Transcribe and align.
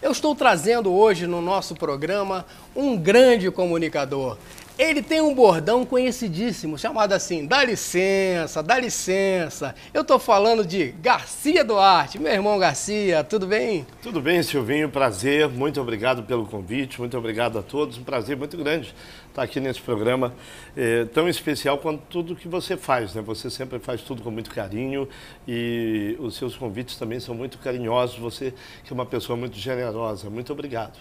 Eu 0.03 0.13
estou 0.13 0.35
trazendo 0.35 0.91
hoje 0.91 1.27
no 1.27 1.43
nosso 1.43 1.75
programa 1.75 2.47
um 2.75 2.97
grande 2.97 3.51
comunicador. 3.51 4.39
Ele 4.81 5.03
tem 5.03 5.21
um 5.21 5.35
bordão 5.35 5.85
conhecidíssimo, 5.85 6.79
chamado 6.79 7.13
assim, 7.13 7.45
dá 7.45 7.63
licença, 7.63 8.63
dá 8.63 8.79
licença. 8.81 9.75
Eu 9.93 10.01
estou 10.01 10.19
falando 10.19 10.65
de 10.65 10.87
Garcia 10.93 11.63
Duarte, 11.63 12.19
meu 12.19 12.33
irmão 12.33 12.59
Garcia, 12.59 13.23
tudo 13.23 13.47
bem? 13.47 13.87
Tudo 14.03 14.23
bem, 14.23 14.43
Silvinho, 14.43 14.89
prazer, 14.89 15.51
muito 15.51 15.79
obrigado 15.83 16.23
pelo 16.23 16.47
convite, 16.47 16.99
muito 16.99 17.15
obrigado 17.19 17.59
a 17.59 17.63
todos, 17.63 17.99
um 17.99 18.05
prazer 18.05 18.39
muito 18.39 18.57
grande 18.57 18.95
estar 19.29 19.43
aqui 19.43 19.61
nesse 19.61 19.83
programa 19.83 20.33
é, 20.75 21.05
tão 21.05 21.29
especial 21.29 21.77
quanto 21.77 22.03
tudo 22.09 22.35
que 22.35 22.49
você 22.49 22.75
faz, 22.75 23.15
né? 23.15 23.21
Você 23.21 23.51
sempre 23.51 23.79
faz 23.79 24.01
tudo 24.01 24.23
com 24.23 24.31
muito 24.31 24.49
carinho 24.49 25.07
e 25.47 26.17
os 26.19 26.37
seus 26.37 26.57
convites 26.57 26.97
também 26.97 27.21
são 27.21 27.35
muito 27.35 27.59
carinhosos, 27.59 28.19
você 28.19 28.55
que 28.83 28.91
é 28.91 28.95
uma 28.95 29.05
pessoa 29.05 29.37
muito 29.37 29.59
generosa, 29.59 30.31
muito 30.31 30.51
obrigado. 30.55 30.99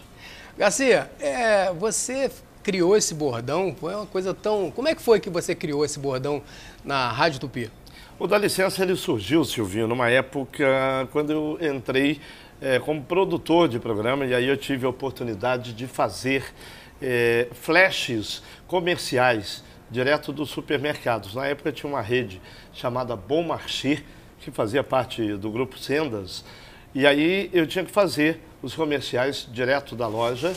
Garcia, 0.57 1.09
é, 1.21 1.71
você 1.71 2.29
criou 2.69 2.95
esse 2.95 3.15
bordão? 3.15 3.75
Foi 3.79 3.95
uma 3.95 4.05
coisa 4.05 4.31
tão. 4.31 4.69
Como 4.69 4.87
é 4.87 4.93
que 4.93 5.01
foi 5.01 5.19
que 5.19 5.27
você 5.27 5.55
criou 5.55 5.83
esse 5.83 5.97
bordão 5.97 6.43
na 6.85 7.09
Rádio 7.09 7.39
Tupi? 7.39 7.71
O 8.19 8.27
Dá 8.27 8.37
Licença 8.37 8.83
ele 8.83 8.95
surgiu, 8.95 9.43
Silvinho, 9.43 9.87
numa 9.87 10.07
época 10.07 10.63
quando 11.11 11.31
eu 11.31 11.57
entrei 11.59 12.21
é, 12.61 12.77
como 12.77 13.01
produtor 13.01 13.67
de 13.67 13.79
programa 13.79 14.23
e 14.23 14.35
aí 14.35 14.47
eu 14.47 14.55
tive 14.55 14.85
a 14.85 14.89
oportunidade 14.89 15.73
de 15.73 15.87
fazer 15.87 16.45
é, 17.01 17.47
flashes 17.53 18.43
comerciais 18.67 19.63
direto 19.89 20.31
dos 20.31 20.51
supermercados. 20.51 21.33
Na 21.33 21.47
época 21.47 21.71
tinha 21.71 21.91
uma 21.91 22.01
rede 22.01 22.39
chamada 22.71 23.15
Bom 23.15 23.41
Marché, 23.41 24.03
que 24.41 24.51
fazia 24.51 24.83
parte 24.83 25.33
do 25.37 25.49
grupo 25.49 25.79
Sendas, 25.79 26.45
e 26.93 27.07
aí 27.07 27.49
eu 27.51 27.65
tinha 27.65 27.83
que 27.83 27.91
fazer 27.91 28.39
os 28.61 28.75
comerciais 28.75 29.47
direto 29.51 29.95
da 29.95 30.05
loja 30.05 30.53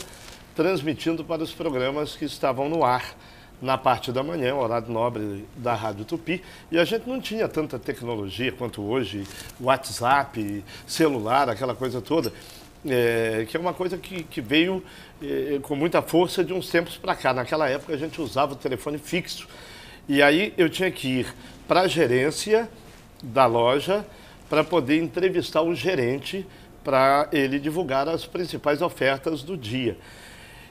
transmitindo 0.55 1.23
para 1.23 1.43
os 1.43 1.51
programas 1.51 2.15
que 2.15 2.25
estavam 2.25 2.69
no 2.69 2.83
ar 2.83 3.15
na 3.61 3.77
parte 3.77 4.11
da 4.11 4.21
manhã, 4.21 4.53
horário 4.55 4.91
nobre 4.91 5.45
da 5.55 5.73
Rádio 5.73 6.03
Tupi, 6.03 6.43
e 6.69 6.77
a 6.77 6.83
gente 6.83 7.07
não 7.07 7.21
tinha 7.21 7.47
tanta 7.47 7.79
tecnologia 7.79 8.51
quanto 8.51 8.81
hoje, 8.81 9.23
WhatsApp, 9.59 10.63
celular, 10.85 11.49
aquela 11.49 11.73
coisa 11.73 12.01
toda, 12.01 12.33
é, 12.85 13.45
que 13.49 13.55
é 13.55 13.59
uma 13.59 13.73
coisa 13.73 13.97
que, 13.97 14.23
que 14.23 14.41
veio 14.41 14.83
é, 15.21 15.59
com 15.61 15.77
muita 15.77 16.01
força 16.01 16.43
de 16.43 16.51
uns 16.51 16.69
tempos 16.69 16.97
para 16.97 17.15
cá. 17.15 17.33
Naquela 17.33 17.69
época 17.69 17.93
a 17.93 17.97
gente 17.97 18.19
usava 18.19 18.51
o 18.51 18.55
telefone 18.57 18.97
fixo, 18.97 19.47
e 20.09 20.21
aí 20.21 20.53
eu 20.57 20.69
tinha 20.69 20.91
que 20.91 21.19
ir 21.19 21.33
para 21.65 21.81
a 21.81 21.87
gerência 21.87 22.69
da 23.23 23.45
loja 23.45 24.05
para 24.49 24.61
poder 24.63 25.01
entrevistar 25.01 25.61
o 25.61 25.73
gerente 25.73 26.45
para 26.83 27.29
ele 27.31 27.57
divulgar 27.59 28.09
as 28.09 28.25
principais 28.25 28.81
ofertas 28.81 29.41
do 29.41 29.55
dia. 29.55 29.97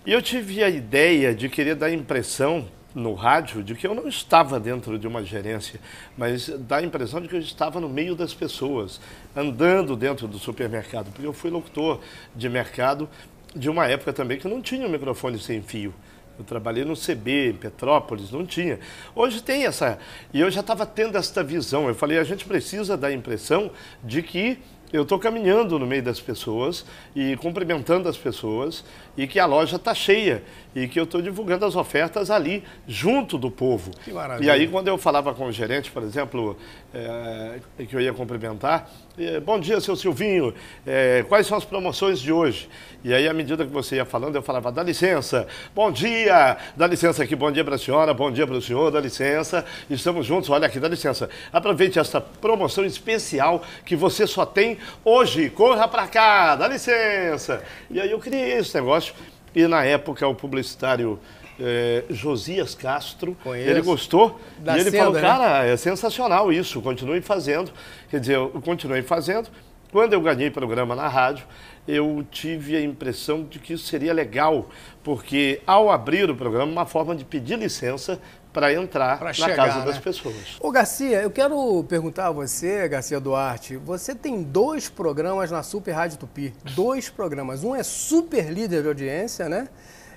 E 0.04 0.12
eu 0.12 0.20
tive 0.20 0.64
a 0.64 0.68
ideia 0.68 1.32
de 1.32 1.48
querer 1.48 1.76
dar 1.76 1.92
impressão 1.92 2.66
no 2.92 3.14
rádio 3.14 3.62
de 3.62 3.76
que 3.76 3.86
eu 3.86 3.94
não 3.94 4.08
estava 4.08 4.58
dentro 4.58 4.98
de 4.98 5.06
uma 5.06 5.22
gerência, 5.22 5.78
mas 6.18 6.48
dar 6.48 6.78
a 6.78 6.82
impressão 6.82 7.20
de 7.20 7.28
que 7.28 7.36
eu 7.36 7.40
estava 7.40 7.80
no 7.80 7.88
meio 7.88 8.16
das 8.16 8.34
pessoas, 8.34 9.00
andando 9.34 9.94
dentro 9.94 10.26
do 10.26 10.40
supermercado, 10.40 11.12
porque 11.12 11.24
eu 11.24 11.32
fui 11.32 11.50
locutor 11.50 12.00
de 12.34 12.48
mercado 12.48 13.08
de 13.54 13.70
uma 13.70 13.86
época 13.86 14.12
também 14.12 14.40
que 14.40 14.48
não 14.48 14.60
tinha 14.60 14.88
um 14.88 14.90
microfone 14.90 15.38
sem 15.38 15.62
fio. 15.62 15.94
Eu 16.36 16.44
trabalhei 16.44 16.84
no 16.84 16.96
CB, 16.96 17.50
em 17.50 17.54
Petrópolis, 17.54 18.32
não 18.32 18.44
tinha. 18.44 18.80
Hoje 19.14 19.40
tem 19.40 19.66
essa. 19.66 20.00
E 20.34 20.40
eu 20.40 20.50
já 20.50 20.60
estava 20.60 20.84
tendo 20.84 21.16
essa 21.16 21.44
visão. 21.44 21.86
Eu 21.86 21.94
falei, 21.94 22.18
a 22.18 22.24
gente 22.24 22.44
precisa 22.44 22.96
dar 22.96 23.08
a 23.08 23.12
impressão 23.12 23.70
de 24.02 24.20
que 24.22 24.58
eu 24.92 25.04
estou 25.04 25.18
caminhando 25.18 25.78
no 25.78 25.86
meio 25.86 26.02
das 26.02 26.20
pessoas 26.20 26.84
e 27.16 27.34
cumprimentando 27.36 28.08
as 28.08 28.18
pessoas 28.18 28.84
e 29.16 29.26
que 29.26 29.38
a 29.38 29.46
loja 29.46 29.76
está 29.76 29.94
cheia 29.94 30.42
e 30.74 30.88
que 30.88 30.98
eu 30.98 31.04
estou 31.04 31.20
divulgando 31.20 31.66
as 31.66 31.76
ofertas 31.76 32.30
ali, 32.30 32.64
junto 32.86 33.36
do 33.36 33.50
povo. 33.50 33.90
Que 34.04 34.12
maravilha. 34.12 34.46
E 34.46 34.50
aí, 34.50 34.68
quando 34.68 34.88
eu 34.88 34.96
falava 34.96 35.34
com 35.34 35.46
o 35.46 35.52
gerente, 35.52 35.90
por 35.90 36.02
exemplo, 36.02 36.56
é, 36.94 37.60
que 37.86 37.94
eu 37.94 38.00
ia 38.00 38.12
cumprimentar, 38.12 38.90
é, 39.18 39.38
bom 39.38 39.60
dia, 39.60 39.78
seu 39.80 39.94
Silvinho, 39.94 40.54
é, 40.86 41.24
quais 41.28 41.46
são 41.46 41.58
as 41.58 41.64
promoções 41.64 42.18
de 42.18 42.32
hoje? 42.32 42.68
E 43.04 43.12
aí, 43.12 43.28
à 43.28 43.34
medida 43.34 43.66
que 43.66 43.70
você 43.70 43.96
ia 43.96 44.06
falando, 44.06 44.36
eu 44.36 44.42
falava, 44.42 44.72
dá 44.72 44.82
licença, 44.82 45.46
bom 45.74 45.92
dia, 45.92 46.56
dá 46.74 46.86
licença 46.86 47.22
aqui, 47.22 47.36
bom 47.36 47.52
dia 47.52 47.64
para 47.64 47.74
a 47.74 47.78
senhora, 47.78 48.14
bom 48.14 48.30
dia 48.30 48.46
para 48.46 48.56
o 48.56 48.62
senhor, 48.62 48.90
dá 48.90 49.00
licença, 49.00 49.66
estamos 49.90 50.24
juntos, 50.24 50.48
olha 50.48 50.66
aqui, 50.66 50.80
dá 50.80 50.88
licença. 50.88 51.28
Aproveite 51.52 51.98
essa 51.98 52.20
promoção 52.20 52.84
especial 52.84 53.62
que 53.84 53.94
você 53.94 54.26
só 54.26 54.46
tem 54.46 54.78
hoje, 55.04 55.50
corra 55.50 55.86
para 55.86 56.06
cá, 56.06 56.56
dá 56.56 56.66
licença. 56.66 57.62
E 57.90 58.00
aí 58.00 58.10
eu 58.10 58.18
criei 58.18 58.52
esse 58.52 58.74
negócio 58.74 59.11
e 59.54 59.66
na 59.66 59.84
época 59.84 60.26
o 60.26 60.34
publicitário 60.34 61.18
é, 61.60 62.04
Josias 62.10 62.74
Castro, 62.74 63.36
Conheço. 63.42 63.70
ele 63.70 63.80
gostou 63.82 64.40
Da 64.58 64.76
e 64.76 64.80
ele 64.80 64.90
Senda, 64.90 65.04
falou, 65.04 65.14
né? 65.14 65.20
cara, 65.20 65.64
é 65.64 65.76
sensacional 65.76 66.52
isso, 66.52 66.80
continue 66.80 67.20
fazendo. 67.20 67.70
Quer 68.10 68.20
dizer, 68.20 68.36
eu 68.36 68.50
continuei 68.64 69.02
fazendo. 69.02 69.48
Quando 69.90 70.14
eu 70.14 70.20
ganhei 70.22 70.50
programa 70.50 70.96
na 70.96 71.06
rádio, 71.06 71.44
eu 71.86 72.24
tive 72.30 72.76
a 72.76 72.80
impressão 72.80 73.44
de 73.44 73.58
que 73.58 73.74
isso 73.74 73.84
seria 73.86 74.12
legal, 74.14 74.70
porque 75.04 75.60
ao 75.66 75.90
abrir 75.90 76.30
o 76.30 76.34
programa, 76.34 76.70
uma 76.70 76.86
forma 76.86 77.14
de 77.14 77.24
pedir 77.24 77.58
licença 77.58 78.20
para 78.52 78.72
entrar 78.72 79.18
Pra 79.18 79.28
na 79.28 79.32
chegar, 79.32 79.56
casa 79.56 79.78
né? 79.80 79.84
das 79.86 79.98
pessoas. 79.98 80.34
Ô 80.60 80.70
Garcia, 80.70 81.22
eu 81.22 81.30
quero 81.30 81.84
perguntar 81.88 82.26
a 82.26 82.30
você, 82.30 82.86
Garcia 82.88 83.18
Duarte, 83.18 83.76
você 83.76 84.14
tem 84.14 84.42
dois 84.42 84.88
programas 84.88 85.50
na 85.50 85.62
Super 85.62 85.92
Rádio 85.92 86.18
Tupi, 86.18 86.54
dois 86.74 87.08
programas. 87.08 87.64
Um 87.64 87.74
é 87.74 87.82
super 87.82 88.50
líder 88.50 88.82
de 88.82 88.88
audiência, 88.88 89.48
né? 89.48 89.68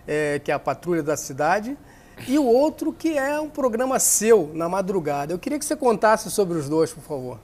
É, 0.08 0.40
que 0.44 0.52
é 0.52 0.54
a 0.54 0.60
Patrulha 0.60 1.02
da 1.02 1.18
Cidade, 1.18 1.76
e 2.28 2.38
o 2.38 2.46
outro 2.46 2.94
que 2.94 3.18
é 3.18 3.40
um 3.40 3.50
programa 3.50 4.00
seu, 4.00 4.52
na 4.54 4.70
madrugada. 4.70 5.34
Eu 5.34 5.40
queria 5.40 5.58
que 5.58 5.66
você 5.66 5.76
contasse 5.76 6.30
sobre 6.30 6.58
os 6.58 6.70
dois, 6.70 6.94
por 6.94 7.04
favor. 7.04 7.40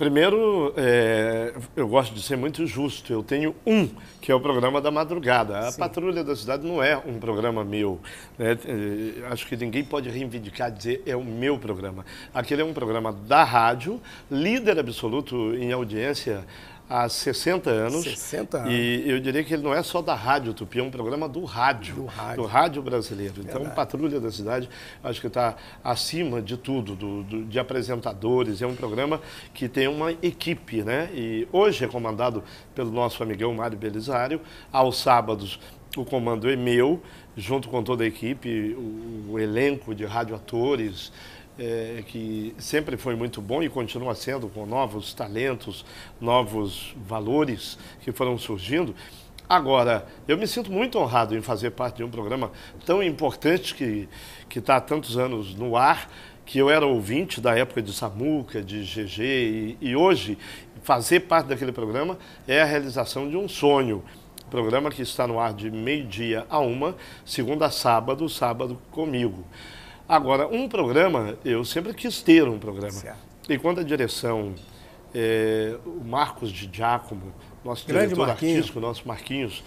Primeiro, 0.00 0.72
é, 0.78 1.52
eu 1.76 1.86
gosto 1.86 2.14
de 2.14 2.22
ser 2.22 2.34
muito 2.34 2.66
justo. 2.66 3.12
Eu 3.12 3.22
tenho 3.22 3.54
um, 3.66 3.86
que 4.18 4.32
é 4.32 4.34
o 4.34 4.40
programa 4.40 4.80
da 4.80 4.90
madrugada. 4.90 5.68
A 5.68 5.72
Patrulha 5.72 6.24
da 6.24 6.34
Cidade 6.34 6.66
não 6.66 6.82
é 6.82 6.96
um 6.96 7.18
programa 7.20 7.62
meu. 7.62 8.00
né? 8.38 8.56
É, 8.64 9.26
Acho 9.30 9.46
que 9.46 9.54
ninguém 9.58 9.84
pode 9.84 10.08
reivindicar, 10.08 10.72
dizer 10.72 11.02
é 11.04 11.14
o 11.14 11.22
meu 11.22 11.58
programa. 11.58 12.06
Aquele 12.32 12.62
é 12.62 12.64
um 12.64 12.72
programa 12.72 13.12
da 13.12 13.44
rádio, 13.44 14.00
líder 14.30 14.78
absoluto 14.78 15.54
em 15.54 15.70
audiência 15.70 16.46
há 16.90 17.08
60 17.08 17.70
anos. 17.70 18.02
60 18.02 18.58
anos. 18.58 18.72
E 18.72 19.04
eu 19.06 19.20
diria 19.20 19.44
que 19.44 19.54
ele 19.54 19.62
não 19.62 19.72
é 19.72 19.82
só 19.82 20.02
da 20.02 20.14
Rádio 20.14 20.52
Tupi, 20.52 20.80
é 20.80 20.82
um 20.82 20.90
programa 20.90 21.28
do 21.28 21.44
rádio. 21.44 21.94
Do 21.94 22.04
rádio. 22.06 22.44
rádio 22.44 22.82
brasileiro. 22.82 23.34
Então, 23.38 23.54
Verdade. 23.60 23.76
Patrulha 23.76 24.20
da 24.20 24.30
Cidade, 24.30 24.68
acho 25.02 25.20
que 25.20 25.28
está 25.28 25.54
acima 25.84 26.42
de 26.42 26.56
tudo, 26.56 26.94
do- 26.96 27.22
do- 27.22 27.44
de 27.44 27.58
apresentadores. 27.58 28.60
É 28.60 28.66
um 28.66 28.74
programa 28.74 29.20
que 29.54 29.68
tem 29.68 29.86
uma 29.88 30.10
equipe, 30.10 30.82
né? 30.82 31.08
E 31.14 31.46
hoje 31.52 31.84
é 31.84 31.88
comandado 31.88 32.42
pelo 32.74 32.90
nosso 32.90 33.22
amigão 33.22 33.54
Mário 33.54 33.78
Belisário. 33.78 34.40
Aos 34.72 34.98
sábados, 34.98 35.60
o 35.96 36.04
comando 36.04 36.50
é 36.50 36.56
meu, 36.56 37.00
junto 37.36 37.68
com 37.68 37.82
toda 37.82 38.04
a 38.04 38.06
equipe, 38.06 38.74
o, 38.76 39.32
o 39.32 39.38
elenco 39.38 39.94
de 39.94 40.04
radioatores, 40.04 41.12
é, 41.60 42.02
que 42.06 42.54
sempre 42.58 42.96
foi 42.96 43.14
muito 43.14 43.42
bom 43.42 43.62
e 43.62 43.68
continua 43.68 44.14
sendo 44.14 44.48
com 44.48 44.64
novos 44.64 45.12
talentos, 45.12 45.84
novos 46.18 46.94
valores 46.96 47.78
que 48.00 48.10
foram 48.10 48.38
surgindo. 48.38 48.94
Agora, 49.46 50.06
eu 50.26 50.38
me 50.38 50.46
sinto 50.46 50.72
muito 50.72 50.98
honrado 50.98 51.36
em 51.36 51.42
fazer 51.42 51.72
parte 51.72 51.96
de 51.96 52.04
um 52.04 52.08
programa 52.08 52.50
tão 52.86 53.02
importante 53.02 53.74
que 53.74 54.08
está 54.58 54.76
há 54.76 54.80
tantos 54.80 55.18
anos 55.18 55.54
no 55.54 55.76
ar, 55.76 56.10
que 56.46 56.58
eu 56.58 56.70
era 56.70 56.86
ouvinte 56.86 57.40
da 57.40 57.54
época 57.54 57.82
de 57.82 57.92
Samuca, 57.92 58.62
de 58.62 58.82
GG, 58.82 59.20
e, 59.20 59.76
e 59.80 59.96
hoje 59.96 60.38
fazer 60.82 61.20
parte 61.20 61.48
daquele 61.48 61.72
programa 61.72 62.18
é 62.48 62.62
a 62.62 62.64
realização 62.64 63.28
de 63.28 63.36
um 63.36 63.48
sonho. 63.48 64.02
Programa 64.50 64.90
que 64.90 65.02
está 65.02 65.26
no 65.26 65.38
ar 65.38 65.52
de 65.52 65.70
meio-dia 65.70 66.46
a 66.48 66.58
uma, 66.58 66.96
segunda 67.24 67.66
a 67.66 67.70
sábado, 67.70 68.28
sábado 68.28 68.80
comigo. 68.90 69.44
Agora, 70.10 70.48
um 70.48 70.68
programa, 70.68 71.38
eu 71.44 71.64
sempre 71.64 71.94
quis 71.94 72.20
ter 72.20 72.48
um 72.48 72.58
programa. 72.58 72.90
Certo. 72.90 73.16
E 73.48 73.56
quando 73.56 73.78
a 73.78 73.84
direção, 73.84 74.56
é, 75.14 75.76
o 75.86 76.04
Marcos 76.04 76.50
de 76.50 76.68
Giacomo, 76.72 77.32
nosso 77.64 77.86
Grande 77.86 78.08
diretor 78.08 78.26
Marquinhos. 78.26 78.54
artístico, 78.54 78.80
nosso 78.80 79.06
Marquinhos, 79.06 79.62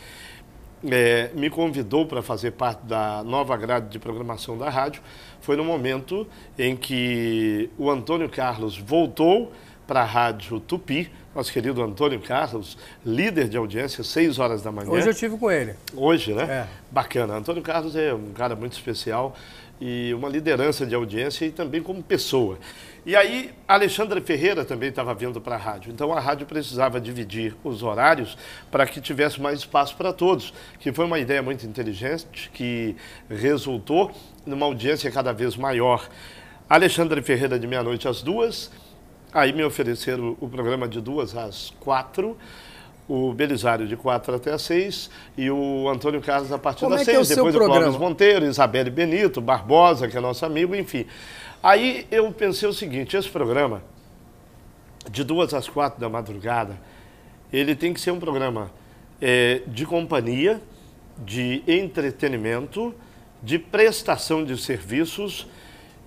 é, 0.86 1.32
me 1.34 1.50
convidou 1.50 2.06
para 2.06 2.22
fazer 2.22 2.52
parte 2.52 2.86
da 2.86 3.24
nova 3.24 3.56
grade 3.56 3.88
de 3.88 3.98
programação 3.98 4.58
da 4.58 4.70
rádio 4.70 5.02
foi 5.40 5.56
no 5.56 5.64
momento 5.64 6.28
em 6.60 6.76
que 6.76 7.70
o 7.78 7.90
Antônio 7.90 8.28
Carlos 8.28 8.78
voltou 8.78 9.50
para 9.88 10.02
a 10.02 10.06
rádio 10.06 10.60
Tupi, 10.60 11.10
nosso 11.34 11.52
querido 11.52 11.82
Antônio 11.82 12.20
Carlos, 12.20 12.78
líder 13.06 13.48
de 13.48 13.58
audiência, 13.58 14.04
6 14.04 14.40
horas 14.40 14.62
da 14.62 14.72
manhã. 14.72 14.90
Hoje 14.90 15.10
eu 15.10 15.14
tive 15.14 15.38
com 15.38 15.50
ele. 15.50 15.76
Hoje, 15.96 16.34
né? 16.34 16.44
É. 16.44 16.68
Bacana. 16.92 17.36
Antônio 17.36 17.62
Carlos 17.62 17.96
é 17.96 18.14
um 18.14 18.32
cara 18.34 18.56
muito 18.56 18.74
especial 18.74 19.36
e 19.80 20.14
uma 20.14 20.30
liderança 20.30 20.86
de 20.86 20.96
audiência 20.96 21.46
e 21.46 21.52
também 21.52 21.82
como 21.82 22.02
pessoa. 22.02 22.58
E 23.06 23.16
aí, 23.18 23.54
Alexandre 23.68 24.22
Ferreira 24.22 24.64
também 24.64 24.88
estava 24.88 25.14
vindo 25.14 25.42
para 25.42 25.56
a 25.56 25.58
rádio. 25.58 25.92
Então, 25.92 26.14
a 26.14 26.20
rádio 26.20 26.46
precisava 26.46 27.02
dividir 27.02 27.54
os 27.64 27.84
horários 27.84 28.38
para 28.72 28.86
que 28.86 29.02
tivesse 29.02 29.42
mais 29.42 29.60
espaço 29.60 29.96
para 29.98 30.14
todos, 30.14 30.54
que 30.80 30.94
foi 30.94 31.04
uma 31.06 31.20
ideia 31.20 31.42
muito 31.42 31.66
inteligente, 31.66 32.50
que 32.54 32.96
resultou 33.30 34.12
numa 34.46 34.66
audiência 34.66 35.12
cada 35.12 35.34
vez 35.34 35.58
maior. 35.58 36.08
Alexandre 36.70 37.22
Ferreira 37.22 37.60
de 37.60 37.68
meia-noite 37.68 38.08
às 38.08 38.22
duas, 38.22 38.72
aí 39.34 39.52
me 39.52 39.66
ofereceram 39.66 40.38
o 40.40 40.48
programa 40.48 40.88
de 40.88 41.02
duas 41.02 41.36
às 41.36 41.72
quatro, 41.82 42.38
o 43.08 43.34
Belisário 43.34 43.88
de 43.88 43.96
quatro 43.96 44.36
até 44.36 44.52
às 44.52 44.62
seis 44.62 45.10
e 45.38 45.50
o 45.50 45.90
Antônio 45.90 46.22
Carlos 46.22 46.52
a 46.52 46.58
partir 46.58 46.82
Como 46.82 46.96
das 46.96 47.08
é 47.08 47.12
é 47.14 47.20
o 47.20 47.26
seis, 47.26 47.36
seu 47.36 47.46
depois 47.46 47.56
o? 47.56 47.82
Clóvis 47.82 48.00
Monteiro, 48.00 48.46
Isabelle 48.46 48.90
Benito, 48.90 49.42
Barbosa, 49.42 50.08
que 50.08 50.18
é 50.18 50.22
nosso 50.22 50.46
amigo, 50.46 50.76
enfim. 50.76 51.06
Aí 51.62 52.08
eu 52.12 52.32
pensei 52.32 52.68
o 52.68 52.74
seguinte, 52.74 53.16
esse 53.16 53.30
programa, 53.30 53.82
de 55.10 55.24
duas 55.24 55.54
às 55.54 55.68
quatro 55.68 56.00
da 56.00 56.10
madrugada, 56.10 56.80
ele 57.52 57.76
tem 57.76 57.94
que 57.94 58.00
ser 58.00 58.12
um 58.12 58.20
programa 58.20 58.72
eh, 59.22 59.62
de 59.68 59.86
companhia, 59.86 60.62
de 61.18 61.62
entretenimento, 61.68 62.94
de 63.42 63.60
prestação 63.60 64.44
de 64.44 64.58
serviços 64.58 65.48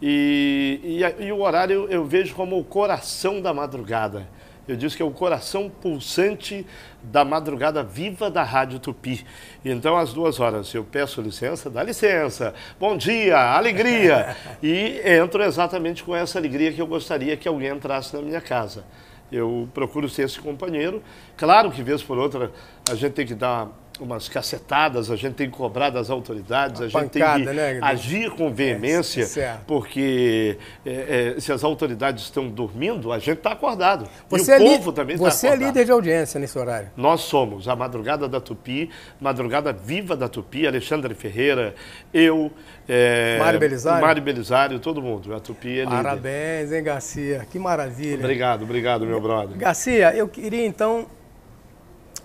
e, 0.00 0.80
e 0.82 1.24
e 1.26 1.32
o 1.32 1.40
horário 1.40 1.86
eu 1.88 2.04
vejo 2.04 2.34
como 2.34 2.58
o 2.58 2.64
coração 2.64 3.40
da 3.40 3.52
madrugada. 3.54 4.28
Eu 4.68 4.76
disse 4.76 4.96
que 4.96 5.02
é 5.02 5.06
o 5.06 5.10
coração 5.10 5.70
pulsante 5.70 6.66
da 7.02 7.24
madrugada 7.24 7.84
viva 7.84 8.28
da 8.28 8.42
Rádio 8.42 8.80
Tupi. 8.80 9.24
Então, 9.64 9.96
às 9.96 10.12
duas 10.12 10.40
horas, 10.40 10.74
eu 10.74 10.82
peço 10.82 11.20
licença, 11.20 11.70
dá 11.70 11.82
licença, 11.82 12.52
bom 12.78 12.96
dia, 12.96 13.38
alegria. 13.38 14.36
E 14.62 15.00
entro 15.04 15.42
exatamente 15.42 16.02
com 16.02 16.16
essa 16.16 16.38
alegria 16.38 16.72
que 16.72 16.80
eu 16.80 16.86
gostaria 16.86 17.36
que 17.36 17.46
alguém 17.46 17.68
entrasse 17.68 18.14
na 18.16 18.22
minha 18.22 18.40
casa. 18.40 18.84
Eu 19.30 19.68
procuro 19.74 20.08
ser 20.08 20.22
esse 20.22 20.40
companheiro. 20.40 21.02
Claro 21.36 21.70
que, 21.70 21.82
vez 21.82 22.02
por 22.02 22.16
outra, 22.18 22.50
a 22.90 22.94
gente 22.94 23.12
tem 23.12 23.26
que 23.26 23.34
dar 23.34 23.68
umas 24.00 24.28
cacetadas, 24.28 25.10
a 25.10 25.16
gente 25.16 25.34
tem 25.34 25.50
que 25.50 25.56
cobrar 25.56 25.90
das 25.90 26.10
autoridades, 26.10 26.80
a 26.80 26.88
gente 26.88 27.10
tem 27.10 27.22
pancada, 27.22 27.44
que 27.50 27.52
né, 27.52 27.78
agir 27.82 28.30
com 28.30 28.52
veemência, 28.52 29.24
É, 29.40 29.56
porque 29.66 30.58
é, 30.84 31.34
é, 31.36 31.40
se 31.40 31.52
as 31.52 31.64
autoridades 31.64 32.24
estão 32.24 32.48
dormindo, 32.48 33.12
a 33.12 33.18
gente 33.18 33.38
está 33.38 33.52
acordado. 33.52 34.08
Você, 34.28 34.52
e 34.52 34.54
é, 34.54 34.58
o 34.58 34.62
li- 34.62 34.76
povo 34.76 34.92
também 34.92 35.16
está 35.16 35.30
você 35.30 35.46
é 35.46 35.50
acordado. 35.50 35.68
líder 35.68 35.84
de 35.84 35.90
audiência 35.92 36.40
nesse 36.40 36.58
horário. 36.58 36.90
Nós 36.96 37.22
somos 37.22 37.68
a 37.68 37.76
Madrugada 37.76 38.28
da 38.28 38.40
Tupi, 38.40 38.90
Madrugada 39.20 39.72
Viva 39.72 40.16
da 40.16 40.28
Tupi, 40.28 40.66
Alexandre 40.66 41.14
Ferreira, 41.14 41.74
eu, 42.12 42.50
é, 42.88 43.38
Mário 43.38 43.58
Belisário? 43.60 44.06
Mário 44.06 44.22
Belisário, 44.22 44.78
todo 44.78 45.00
mundo. 45.02 45.34
A 45.34 45.40
Tupi 45.40 45.80
é 45.80 45.84
líder. 45.84 45.90
Parabéns, 45.96 46.72
hein, 46.72 46.82
Garcia? 46.82 47.46
Que 47.50 47.58
maravilha. 47.58 48.18
Obrigado, 48.18 48.62
obrigado, 48.62 49.06
meu 49.06 49.20
brother. 49.20 49.56
Garcia, 49.56 50.14
eu 50.14 50.28
queria 50.28 50.66
então 50.66 51.06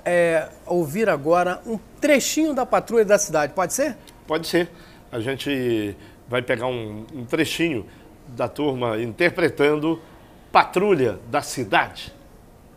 é, 0.06 0.50
ouvir 0.66 1.10
agora 1.10 1.62
um 1.66 1.78
trechinho 2.00 2.54
da 2.54 2.66
Patrulha 2.66 3.06
da 3.06 3.18
Cidade. 3.18 3.54
Pode 3.54 3.74
ser? 3.74 3.98
Pode 4.28 4.48
ser. 4.48 4.70
A 5.12 5.20
gente 5.20 5.96
vai 6.28 6.42
pegar 6.42 6.68
um, 6.68 7.06
um 7.14 7.26
trechinho 7.26 7.86
da 8.28 8.48
turma 8.48 9.02
interpretando 9.02 10.02
Patrulha 10.52 11.20
da 11.28 11.42
Cidade. 11.42 12.14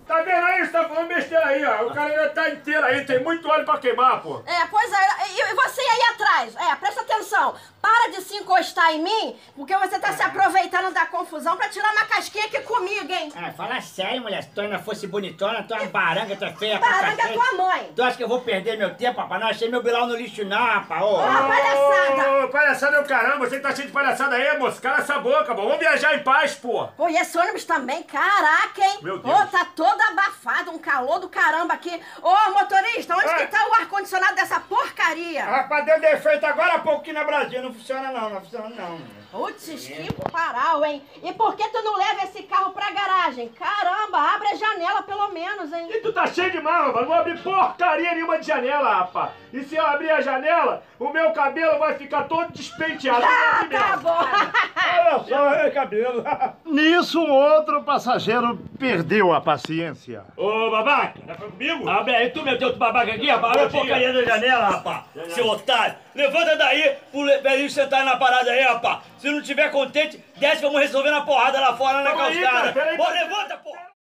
Tá 0.06 0.20
vendo 0.20 0.44
aí? 0.44 0.64
Você 0.64 0.72
tá 0.72 0.86
falando 0.86 1.08
besteira 1.08 1.46
aí, 1.46 1.64
ó. 1.64 1.86
O 1.86 1.94
cara 1.94 2.10
ainda 2.10 2.28
tá 2.30 2.50
inteiro 2.50 2.84
aí, 2.84 3.04
tem 3.04 3.22
muito 3.22 3.48
óleo 3.48 3.64
pra 3.64 3.78
queimar, 3.78 4.22
pô. 4.22 4.42
É, 4.46 4.66
pois 4.70 4.92
é, 4.92 5.23
e 5.50 5.54
e 5.54 5.56
você 5.56 5.80
aí 5.80 6.02
atrás, 6.14 6.56
é, 6.56 6.74
presta 6.76 7.00
atenção. 7.02 7.54
Para 7.80 8.10
de 8.12 8.22
se 8.22 8.34
encostar 8.36 8.92
em 8.94 9.02
mim, 9.02 9.38
porque 9.54 9.76
você 9.76 9.98
tá 9.98 10.10
se 10.14 10.22
aproveitando 10.22 10.92
da 10.94 11.04
confusão 11.04 11.54
pra 11.54 11.68
tirar 11.68 11.92
uma 11.92 12.06
casquinha 12.06 12.46
aqui 12.46 12.60
comigo, 12.60 13.12
hein? 13.12 13.30
Ah, 13.36 13.52
fala 13.52 13.78
sério, 13.82 14.22
mulher. 14.22 14.42
Se 14.42 14.48
tu 14.48 14.62
ainda 14.62 14.78
fosse 14.78 15.06
bonitona, 15.06 15.62
tu 15.62 15.74
é 15.74 15.80
uma 15.80 15.90
baranga, 15.90 16.34
tu 16.34 16.44
é 16.46 16.52
feia 16.54 16.78
Baranga 16.78 17.22
é 17.22 17.32
tua 17.34 17.52
mãe. 17.52 17.92
Tu 17.94 18.02
acha 18.02 18.16
que 18.16 18.24
eu 18.24 18.28
vou 18.28 18.40
perder 18.40 18.78
meu 18.78 18.94
tempo, 18.94 19.20
rapaz? 19.20 19.38
Não 19.38 19.48
achei 19.48 19.68
meu 19.68 19.82
bilau 19.82 20.06
no 20.06 20.16
lixo 20.16 20.44
não, 20.46 20.56
rapaz. 20.56 21.02
Ô. 21.02 21.20
Ah, 21.20 21.46
palhaçada. 21.46 22.44
Ô, 22.44 22.48
palhaçada 22.48 22.96
é 22.96 23.00
o 23.00 23.04
caramba. 23.04 23.46
Você 23.46 23.56
que 23.56 23.62
tá 23.62 23.74
cheio 23.74 23.88
de 23.88 23.92
palhaçada 23.92 24.34
aí, 24.34 24.58
moço. 24.58 24.80
Cala 24.80 25.00
essa 25.00 25.18
boca, 25.18 25.54
pô. 25.54 25.62
Vamos 25.62 25.78
viajar 25.78 26.14
em 26.14 26.22
paz, 26.22 26.54
pô. 26.54 26.88
Pô, 26.96 27.08
e 27.10 27.16
esse 27.16 27.36
ônibus 27.36 27.66
também, 27.66 28.02
caraca, 28.02 28.82
hein? 28.82 28.98
Meu 29.02 29.18
Deus. 29.18 29.40
Ô, 29.40 29.46
tá 29.48 29.66
todo 29.76 30.00
abafado, 30.00 30.70
um 30.70 30.78
calor 30.78 31.20
do 31.20 31.28
caramba 31.28 31.74
aqui. 31.74 32.00
Ô, 32.22 32.50
motorista, 32.52 33.14
onde 33.14 33.28
Ai. 33.28 33.46
que 33.46 33.52
tá 33.52 33.68
o 33.68 33.74
ar-condicionado 33.74 34.34
dessa 34.36 34.58
porcaria? 34.58 35.33
Rapaz, 35.42 35.84
deu 35.84 36.00
defeito 36.00 36.44
agora 36.46 36.74
há 36.74 36.78
pouco 36.78 37.00
aqui 37.00 37.12
na 37.12 37.24
Brasil. 37.24 37.62
Não 37.62 37.72
funciona 37.72 38.10
não, 38.12 38.30
não 38.30 38.40
funciona 38.40 38.68
não. 38.70 39.24
Putz, 39.30 39.66
que 39.66 40.12
paral, 40.30 40.84
hein? 40.84 41.02
E 41.22 41.32
por 41.32 41.56
que 41.56 41.68
tu 41.68 41.82
não 41.82 41.96
leva 41.96 42.22
esse 42.22 42.44
carro 42.44 42.72
pra 42.72 42.92
garagem? 42.92 43.48
Caramba, 43.48 44.18
abre 44.18 44.48
a 44.48 44.54
janela 44.54 45.02
pelo 45.02 45.28
menos, 45.30 45.72
hein? 45.72 45.88
E 45.90 45.98
tu 46.00 46.12
tá 46.12 46.26
cheio 46.26 46.52
de 46.52 46.60
mal, 46.60 46.86
rapaz. 46.86 47.00
Não 47.00 47.06
vou 47.06 47.16
abrir 47.16 47.42
porcaria 47.42 48.14
nenhuma 48.14 48.38
de 48.38 48.46
janela, 48.46 48.94
rapaz. 48.94 49.32
E 49.52 49.64
se 49.64 49.74
eu 49.74 49.84
abrir 49.84 50.10
a 50.10 50.20
janela, 50.20 50.84
o 51.00 51.08
meu 51.10 51.32
cabelo 51.32 51.78
vai 51.78 51.94
ficar 51.94 52.24
todo 52.24 52.52
despenteado. 52.52 53.24
Ah, 53.24 53.66
tá 53.70 53.96
bom. 53.96 54.18
Olha 55.04 55.24
só, 55.24 55.70
cabelo. 55.70 56.24
Nisso, 56.64 57.20
um 57.20 57.30
outro 57.30 57.82
passageiro 57.82 58.58
perdeu 58.78 59.32
a 59.34 59.40
paciência. 59.40 60.24
Ô, 60.36 60.70
babaca, 60.70 61.20
tá 61.26 61.34
comigo? 61.34 61.88
Ah, 61.88 62.02
bem, 62.02 62.30
tu 62.30 62.42
meteu 62.42 62.68
outro 62.68 62.80
babaca 62.80 63.12
aqui, 63.12 63.28
rapaz? 63.28 63.56
Olha 63.56 63.66
a 63.66 63.70
porcaria 63.70 64.12
da 64.12 64.24
janela, 64.24 64.68
rapaz. 64.68 65.04
Seu 65.28 65.46
otário. 65.46 65.96
Levanta 66.14 66.56
daí 66.56 66.96
pro 67.12 67.24
velhinho 67.42 67.70
sentar 67.70 68.04
na 68.04 68.16
parada 68.16 68.50
aí, 68.50 68.62
rapaz. 68.62 69.00
Se 69.18 69.30
não 69.30 69.42
tiver 69.42 69.70
contente, 69.70 70.22
desce, 70.38 70.62
vamos 70.62 70.80
resolver 70.80 71.10
na 71.10 71.20
porrada 71.22 71.60
lá 71.60 71.76
fora 71.76 72.02
na 72.02 72.12
calçada. 72.12 72.40
cara, 72.40 72.72
peraí, 72.72 72.96
peraí. 72.96 73.24
levanta, 73.24 73.56
porra. 73.58 73.94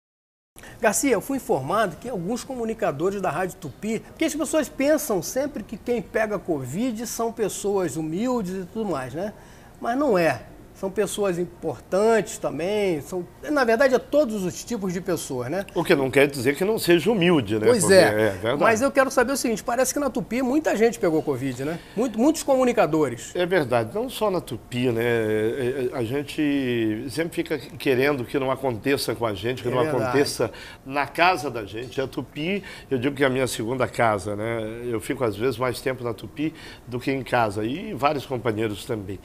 Garcia, 0.80 1.12
eu 1.12 1.20
fui 1.20 1.36
informado 1.36 1.96
que 1.96 2.08
alguns 2.08 2.44
comunicadores 2.44 3.20
da 3.20 3.30
Rádio 3.30 3.56
Tupi, 3.56 4.00
porque 4.00 4.24
as 4.24 4.34
pessoas 4.34 4.68
pensam 4.68 5.22
sempre 5.22 5.62
que 5.62 5.76
quem 5.76 6.00
pega 6.00 6.38
Covid 6.38 7.06
são 7.06 7.32
pessoas 7.32 7.96
humildes 7.96 8.54
e 8.54 8.66
tudo 8.66 8.90
mais, 8.90 9.14
né? 9.14 9.32
Mas 9.80 9.96
não 9.98 10.16
é. 10.16 10.42
São 10.74 10.90
pessoas 10.90 11.38
importantes 11.38 12.36
também, 12.36 13.00
são, 13.00 13.24
na 13.50 13.62
verdade, 13.64 13.94
é 13.94 13.98
todos 13.98 14.44
os 14.44 14.64
tipos 14.64 14.92
de 14.92 15.00
pessoas, 15.00 15.48
né? 15.48 15.64
O 15.74 15.84
que 15.84 15.94
não 15.94 16.10
quer 16.10 16.26
dizer 16.26 16.56
que 16.56 16.64
não 16.64 16.78
seja 16.80 17.10
humilde, 17.12 17.58
né? 17.60 17.66
Pois 17.68 17.80
Porque 17.82 17.94
é. 17.94 18.30
verdade. 18.30 18.60
Mas 18.62 18.82
eu 18.82 18.90
quero 18.90 19.08
saber 19.10 19.32
o 19.32 19.36
seguinte: 19.36 19.62
parece 19.62 19.94
que 19.94 20.00
na 20.00 20.10
Tupi 20.10 20.42
muita 20.42 20.76
gente 20.76 20.98
pegou 20.98 21.22
Covid, 21.22 21.64
né? 21.64 21.78
Muito- 21.96 22.18
muitos 22.18 22.42
comunicadores. 22.42 23.30
É 23.36 23.46
verdade, 23.46 23.94
não 23.94 24.10
só 24.10 24.30
na 24.32 24.40
Tupi, 24.40 24.90
né? 24.90 25.02
É, 25.04 25.88
é, 25.92 25.96
A 25.96 26.02
gente 26.02 27.06
sempre 27.08 27.34
fica 27.36 27.56
querendo 27.56 28.24
que 28.24 28.36
não 28.38 28.50
aconteça 28.50 29.14
com 29.14 29.24
a 29.24 29.32
gente, 29.32 29.62
que 29.62 29.68
É 29.68 29.70
não 29.70 29.80
verdade. 29.82 30.02
aconteça 30.04 30.50
na 30.84 31.06
casa 31.06 31.50
da 31.50 31.64
gente. 31.64 32.00
A 32.00 32.06
Tupi, 32.08 32.64
eu 32.90 32.98
digo 32.98 33.14
que 33.14 33.22
é 33.22 33.26
a 33.26 33.30
minha 33.30 33.46
segunda 33.46 33.86
casa, 33.86 34.34
né? 34.34 34.60
Eu 34.84 35.00
fico 35.00 35.22
às 35.24 35.36
vezes 35.36 35.56
mais 35.56 35.80
tempo 35.80 36.02
na 36.02 36.12
Tupi 36.12 36.52
do 36.86 36.98
que 36.98 37.12
em 37.12 37.22
casa 37.22 37.64
e 37.64 37.94
vários 37.94 38.26
companheiros 38.26 38.84
também. 38.84 39.20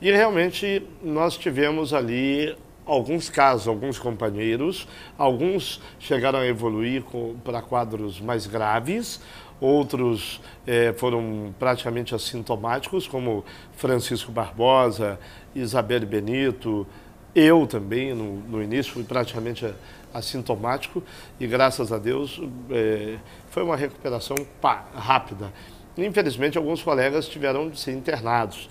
E 0.00 0.10
realmente 0.10 0.82
nós 1.02 1.36
tivemos 1.36 1.92
ali 1.92 2.56
alguns 2.86 3.28
casos, 3.28 3.66
alguns 3.68 3.98
companheiros, 3.98 4.86
alguns 5.16 5.80
chegaram 5.98 6.38
a 6.38 6.46
evoluir 6.46 7.02
para 7.44 7.60
quadros 7.60 8.20
mais 8.20 8.46
graves, 8.46 9.20
outros 9.60 10.40
eh, 10.66 10.94
foram 10.96 11.52
praticamente 11.58 12.14
assintomáticos, 12.14 13.06
como 13.08 13.44
Francisco 13.76 14.30
Barbosa, 14.30 15.18
Isabelle 15.54 16.06
Benito, 16.06 16.86
eu 17.34 17.66
também, 17.66 18.14
no, 18.14 18.34
no 18.48 18.62
início, 18.62 18.92
fui 18.92 19.02
praticamente 19.04 19.66
a- 19.66 19.72
assintomático. 20.14 21.02
E, 21.38 21.46
graças 21.46 21.92
a 21.92 21.98
Deus, 21.98 22.40
eh, 22.70 23.18
foi 23.50 23.62
uma 23.64 23.76
recuperação 23.76 24.36
pá, 24.60 24.86
rápida. 24.94 25.52
Infelizmente, 25.96 26.56
alguns 26.56 26.82
colegas 26.82 27.28
tiveram 27.28 27.68
de 27.68 27.78
ser 27.78 27.92
internados, 27.92 28.68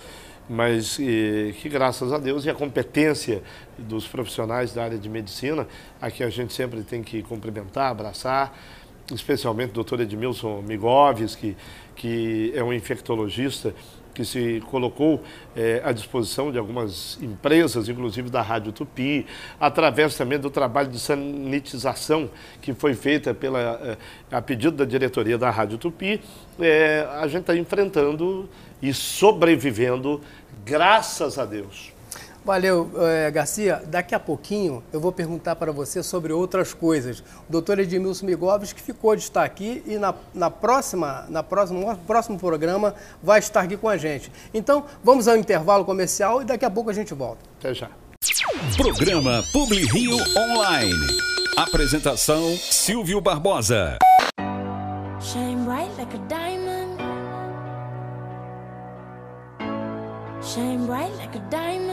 mas 0.48 0.98
eh, 1.00 1.52
que, 1.60 1.68
graças 1.68 2.12
a 2.12 2.18
Deus, 2.18 2.44
e 2.44 2.50
a 2.50 2.54
competência 2.54 3.42
dos 3.76 4.06
profissionais 4.06 4.72
da 4.72 4.84
área 4.84 4.98
de 4.98 5.08
medicina, 5.08 5.66
a 6.00 6.10
que 6.10 6.24
a 6.24 6.30
gente 6.30 6.52
sempre 6.52 6.82
tem 6.82 7.02
que 7.02 7.22
cumprimentar, 7.22 7.90
abraçar, 7.90 8.56
especialmente 9.14 9.70
o 9.70 9.74
doutor 9.74 10.00
Edmilson 10.00 10.62
Migoves, 10.62 11.34
que, 11.34 11.56
que 11.94 12.52
é 12.54 12.62
um 12.62 12.72
infectologista 12.72 13.74
que 14.18 14.24
se 14.24 14.60
colocou 14.68 15.22
eh, 15.54 15.80
à 15.84 15.92
disposição 15.92 16.50
de 16.50 16.58
algumas 16.58 17.16
empresas, 17.22 17.88
inclusive 17.88 18.28
da 18.28 18.42
Rádio 18.42 18.72
Tupi, 18.72 19.24
através 19.60 20.16
também 20.16 20.40
do 20.40 20.50
trabalho 20.50 20.88
de 20.88 20.98
sanitização 20.98 22.28
que 22.60 22.74
foi 22.74 22.94
feita 22.94 23.32
pela, 23.32 23.80
eh, 23.80 23.96
a 24.32 24.42
pedido 24.42 24.78
da 24.78 24.84
diretoria 24.84 25.38
da 25.38 25.50
Rádio 25.50 25.78
Tupi, 25.78 26.20
eh, 26.58 27.06
a 27.12 27.28
gente 27.28 27.42
está 27.42 27.56
enfrentando 27.56 28.48
e 28.82 28.92
sobrevivendo, 28.92 30.20
graças 30.64 31.38
a 31.38 31.44
Deus. 31.44 31.92
Valeu, 32.44 32.90
eh, 32.96 33.30
Garcia. 33.30 33.82
Daqui 33.86 34.14
a 34.14 34.20
pouquinho 34.20 34.82
eu 34.92 35.00
vou 35.00 35.12
perguntar 35.12 35.56
para 35.56 35.70
você 35.72 36.02
sobre 36.02 36.32
outras 36.32 36.72
coisas. 36.72 37.20
O 37.20 37.50
doutor 37.50 37.78
Edmilson 37.78 38.26
Migoves, 38.26 38.72
que 38.72 38.80
ficou 38.80 39.14
de 39.14 39.22
estar 39.22 39.44
aqui 39.44 39.82
e 39.86 39.98
na, 39.98 40.14
na 40.32 40.50
próxima, 40.50 41.26
na 41.28 41.42
próxima, 41.42 41.80
no 41.80 41.98
próximo 41.98 42.38
programa 42.38 42.94
vai 43.22 43.38
estar 43.38 43.60
aqui 43.60 43.76
com 43.76 43.88
a 43.88 43.96
gente. 43.96 44.32
Então, 44.54 44.84
vamos 45.04 45.28
ao 45.28 45.36
intervalo 45.36 45.84
comercial 45.84 46.40
e 46.42 46.44
daqui 46.44 46.64
a 46.64 46.70
pouco 46.70 46.90
a 46.90 46.92
gente 46.92 47.12
volta. 47.14 47.40
Até 47.58 47.74
já. 47.74 47.90
Programa 48.76 49.44
Publi 49.52 49.84
Rio 49.86 50.16
Online. 50.36 50.94
Apresentação 51.56 52.56
Silvio 52.56 53.20
Barbosa. 53.20 53.98
Shine 55.20 55.64
bright 55.64 55.90
like 55.98 56.14
a 56.14 56.18
diamond. 56.28 56.98
Shine 60.40 60.86
bright 60.86 61.12
like 61.16 61.36
a 61.36 61.40
diamond. 61.50 61.87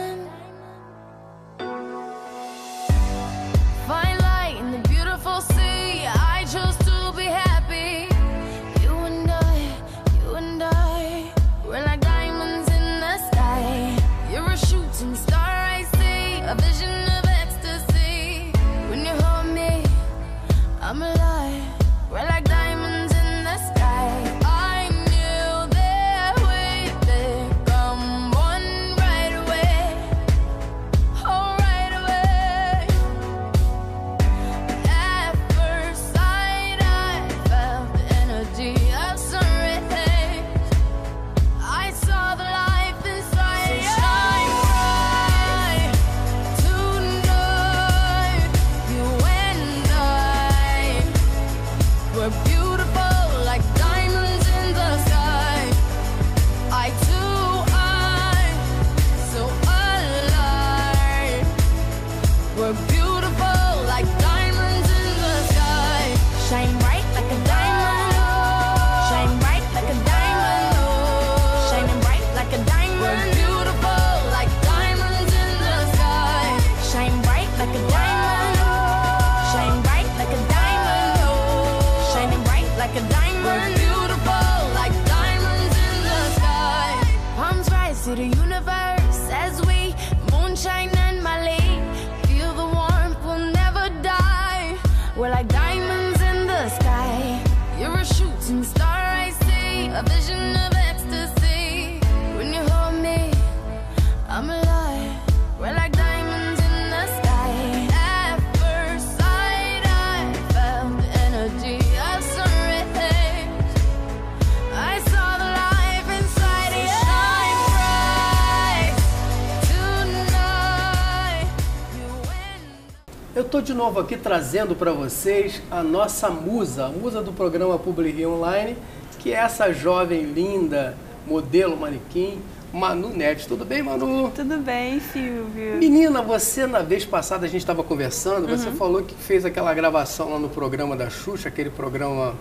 Estou 123.46 123.62
de 123.62 123.72
novo 123.72 124.00
aqui 124.00 124.16
trazendo 124.16 124.74
para 124.74 124.92
vocês 124.92 125.62
a 125.70 125.82
nossa 125.82 126.28
musa, 126.28 126.86
a 126.86 126.88
musa 126.88 127.22
do 127.22 127.32
programa 127.32 127.78
Publi 127.78 128.26
Online, 128.26 128.76
que 129.20 129.32
é 129.32 129.36
essa 129.36 129.72
jovem 129.72 130.22
linda, 130.22 130.96
modelo 131.26 131.76
manequim, 131.76 132.40
Manu 132.72 133.10
Neves. 133.10 133.46
Tudo 133.46 133.64
bem, 133.64 133.84
Manu? 133.84 134.32
Tudo 134.34 134.58
bem, 134.58 135.00
Silvio? 135.00 135.76
Menina, 135.76 136.20
você 136.22 136.66
na 136.66 136.80
vez 136.82 137.04
passada 137.04 137.46
a 137.46 137.48
gente 137.48 137.60
estava 137.60 137.84
conversando, 137.84 138.48
você 138.48 138.70
falou 138.72 139.02
que 139.02 139.14
fez 139.14 139.44
aquela 139.44 139.72
gravação 139.72 140.30
lá 140.30 140.38
no 140.40 140.48
programa 140.48 140.96
da 140.96 141.08
Xuxa, 141.08 141.48
aquele 141.48 141.70
programa 141.70 142.34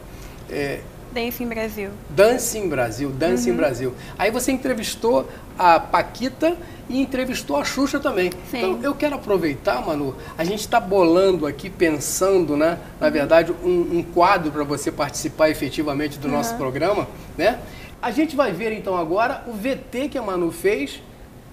é, 0.49 0.79
Dancing 1.15 1.47
Brasil. 1.47 1.91
Dancing 2.09 2.67
Brasil, 2.67 3.09
Dancing 3.11 3.53
Brasil. 3.53 3.93
Aí 4.17 4.31
você 4.31 4.51
entrevistou 4.51 5.29
a 5.57 5.79
Paquita 5.79 6.57
e 6.89 7.01
entrevistou 7.01 7.57
a 7.57 7.63
Xuxa 7.63 7.99
também. 7.99 8.31
Sim. 8.49 8.57
Então 8.57 8.79
eu 8.83 8.93
quero 8.95 9.15
aproveitar, 9.15 9.85
Manu, 9.85 10.15
a 10.37 10.43
gente 10.43 10.59
está 10.59 10.79
bolando 10.79 11.45
aqui, 11.47 11.69
pensando, 11.69 12.55
né, 12.55 12.79
na 12.99 13.09
verdade, 13.09 13.51
um, 13.63 13.97
um 13.99 14.03
quadro 14.03 14.51
para 14.51 14.63
você 14.63 14.91
participar 14.91 15.49
efetivamente 15.49 16.19
do 16.19 16.27
nosso 16.27 16.55
programa, 16.55 17.07
né? 17.37 17.59
A 18.01 18.11
gente 18.11 18.35
vai 18.35 18.51
ver 18.51 18.71
então 18.71 18.95
agora 18.95 19.43
o 19.47 19.53
VT 19.53 20.09
que 20.09 20.17
a 20.17 20.21
Manu 20.21 20.51
fez 20.51 21.01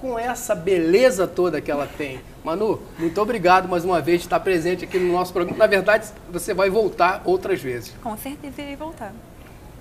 com 0.01 0.19
essa 0.19 0.55
beleza 0.55 1.27
toda 1.27 1.61
que 1.61 1.71
ela 1.71 1.87
tem. 1.87 2.21
Manu, 2.45 2.83
muito 2.99 3.21
obrigado 3.21 3.69
mais 3.69 3.85
uma 3.85 4.01
vez 4.01 4.19
de 4.21 4.27
estar 4.27 4.41
presente 4.41 4.85
aqui 4.85 4.99
no 4.99 5.13
nosso 5.13 5.33
programa. 5.33 5.57
Na 5.57 5.67
verdade, 5.69 6.09
você 6.31 6.53
vai 6.53 6.69
voltar 6.69 7.23
outras 7.25 7.63
vezes. 7.63 7.95
Com 8.03 8.17
certeza 8.17 8.61
irei 8.61 8.75
voltar. 8.75 9.15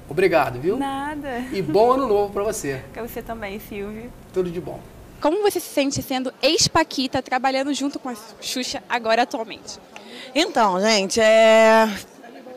Obrigado, 0.07 0.59
viu? 0.59 0.77
Nada. 0.77 1.39
E 1.51 1.61
bom 1.61 1.93
ano 1.93 2.07
novo 2.07 2.31
para 2.31 2.43
você. 2.43 2.81
Pra 2.93 3.01
você 3.01 3.21
também, 3.21 3.59
Silvio. 3.59 4.11
Tudo 4.31 4.51
de 4.51 4.61
bom. 4.61 4.79
Como 5.21 5.43
você 5.43 5.59
se 5.59 5.69
sente 5.69 6.01
sendo 6.01 6.33
ex-Paquita, 6.41 7.21
trabalhando 7.21 7.71
junto 7.75 7.99
com 7.99 8.09
a 8.09 8.15
Xuxa 8.41 8.83
agora 8.89 9.21
atualmente? 9.21 9.79
Então, 10.33 10.81
gente, 10.81 11.21
é. 11.21 11.87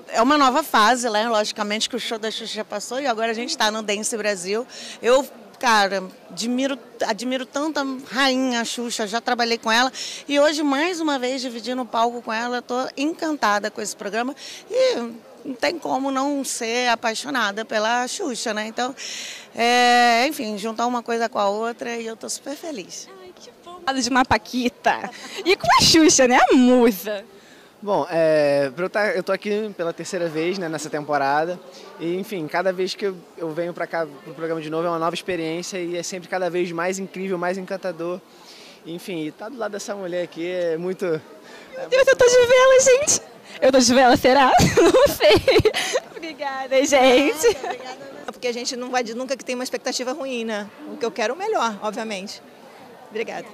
É 0.08 0.22
uma 0.22 0.38
nova 0.38 0.62
fase, 0.62 1.10
né? 1.10 1.28
Logicamente 1.28 1.90
que 1.90 1.96
o 1.96 2.00
show 2.00 2.18
da 2.18 2.30
Xuxa 2.30 2.54
já 2.54 2.64
passou 2.64 3.00
e 3.00 3.06
agora 3.06 3.32
a 3.32 3.34
gente 3.34 3.50
está 3.50 3.70
no 3.70 3.82
Dance 3.82 4.16
Brasil. 4.16 4.66
Eu, 5.02 5.28
cara, 5.58 6.04
admiro, 6.30 6.78
admiro 7.04 7.44
tanto 7.44 7.80
a 7.80 7.84
rainha 8.10 8.64
Xuxa, 8.64 9.06
já 9.08 9.20
trabalhei 9.20 9.58
com 9.58 9.70
ela 9.70 9.92
e 10.28 10.38
hoje, 10.38 10.62
mais 10.62 11.00
uma 11.00 11.18
vez, 11.18 11.42
dividindo 11.42 11.82
o 11.82 11.86
palco 11.86 12.22
com 12.22 12.32
ela, 12.32 12.60
estou 12.60 12.88
encantada 12.96 13.70
com 13.72 13.82
esse 13.82 13.96
programa 13.96 14.36
e 14.70 15.10
não 15.44 15.54
tem 15.54 15.78
como 15.78 16.10
não 16.10 16.42
ser 16.42 16.88
apaixonada 16.88 17.64
pela 17.64 18.08
Xuxa, 18.08 18.54
né? 18.54 18.66
Então, 18.66 18.94
é, 19.54 20.26
enfim, 20.26 20.56
juntar 20.56 20.86
uma 20.86 21.02
coisa 21.02 21.28
com 21.28 21.38
a 21.38 21.48
outra 21.48 21.96
e 21.96 22.06
eu 22.06 22.14
estou 22.14 22.30
super 22.30 22.56
feliz. 22.56 23.08
Lado 23.86 24.00
de 24.00 24.08
uma 24.08 24.24
Paquita. 24.24 25.10
E 25.44 25.54
com 25.56 25.66
a 25.78 25.82
Xuxa, 25.82 26.26
né? 26.26 26.38
A 26.50 26.54
musa. 26.54 27.24
Bom, 27.82 28.06
é, 28.10 28.72
eu, 28.74 28.88
tá, 28.88 29.22
tô 29.22 29.30
aqui 29.30 29.70
pela 29.76 29.92
terceira 29.92 30.26
vez 30.26 30.56
né, 30.56 30.70
nessa 30.70 30.88
temporada 30.88 31.60
e, 32.00 32.14
enfim, 32.14 32.48
cada 32.48 32.72
vez 32.72 32.94
que 32.94 33.04
eu, 33.04 33.16
eu 33.36 33.50
venho 33.50 33.74
para 33.74 33.86
cá 33.86 34.06
pro 34.06 34.32
programa 34.32 34.62
de 34.62 34.70
novo 34.70 34.86
é 34.86 34.88
uma 34.88 34.98
nova 34.98 35.14
experiência 35.14 35.76
e 35.76 35.94
é 35.94 36.02
sempre 36.02 36.26
cada 36.26 36.48
vez 36.48 36.72
mais 36.72 36.98
incrível, 36.98 37.36
mais 37.36 37.58
encantador. 37.58 38.18
Enfim, 38.86 39.26
e 39.26 39.32
tá 39.32 39.50
do 39.50 39.58
lado 39.58 39.72
dessa 39.72 39.94
mulher 39.94 40.22
aqui 40.22 40.50
é 40.50 40.78
muito... 40.78 41.04
Meu 41.04 41.88
Deus, 41.90 42.06
eu 42.06 42.16
tô 42.16 42.24
de 42.24 42.46
vela, 42.46 42.80
gente. 42.80 43.33
Eu 43.60 43.72
tô 43.72 43.78
de 43.78 43.94
vela, 43.94 44.16
será? 44.16 44.52
Não 44.76 45.14
sei. 45.14 45.34
Obrigada, 46.16 46.84
gente. 46.84 47.56
Porque 48.26 48.48
a 48.48 48.52
gente 48.52 48.76
não 48.76 48.90
vai 48.90 49.02
de 49.02 49.14
nunca 49.14 49.36
que 49.36 49.44
tem 49.44 49.54
uma 49.54 49.64
expectativa 49.64 50.12
ruim, 50.12 50.44
né? 50.44 50.68
O 50.92 50.96
que 50.96 51.04
eu 51.04 51.10
quero 51.10 51.32
é 51.32 51.36
o 51.36 51.38
melhor, 51.38 51.78
obviamente. 51.82 52.42
Obrigada. 53.10 53.46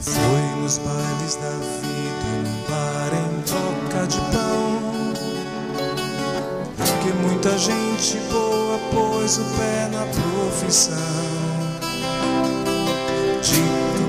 Foi 0.00 0.60
nos 0.60 0.78
bailes 0.78 1.36
da 1.36 1.50
vida, 1.50 2.26
num 2.44 2.62
bar 2.68 3.12
em 3.14 3.42
troca 3.42 4.06
de 4.06 4.20
pão. 4.32 4.66
gente 7.58 8.18
boa 8.30 8.78
pôs 8.92 9.38
o 9.38 9.44
pé 9.56 9.88
na 9.90 10.04
profissão 10.06 11.45
de 13.46 13.62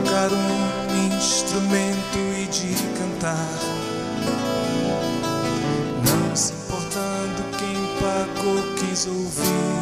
tocar 0.03 0.32
um 0.34 1.15
instrumento 1.15 2.17
e 2.36 2.48
de 2.48 2.74
cantar. 2.98 3.60
Não 6.06 6.36
se 6.36 6.53
importando 6.53 7.44
quem 7.58 7.77
pagou, 8.01 8.63
quis 8.75 9.06
ouvir. 9.06 9.82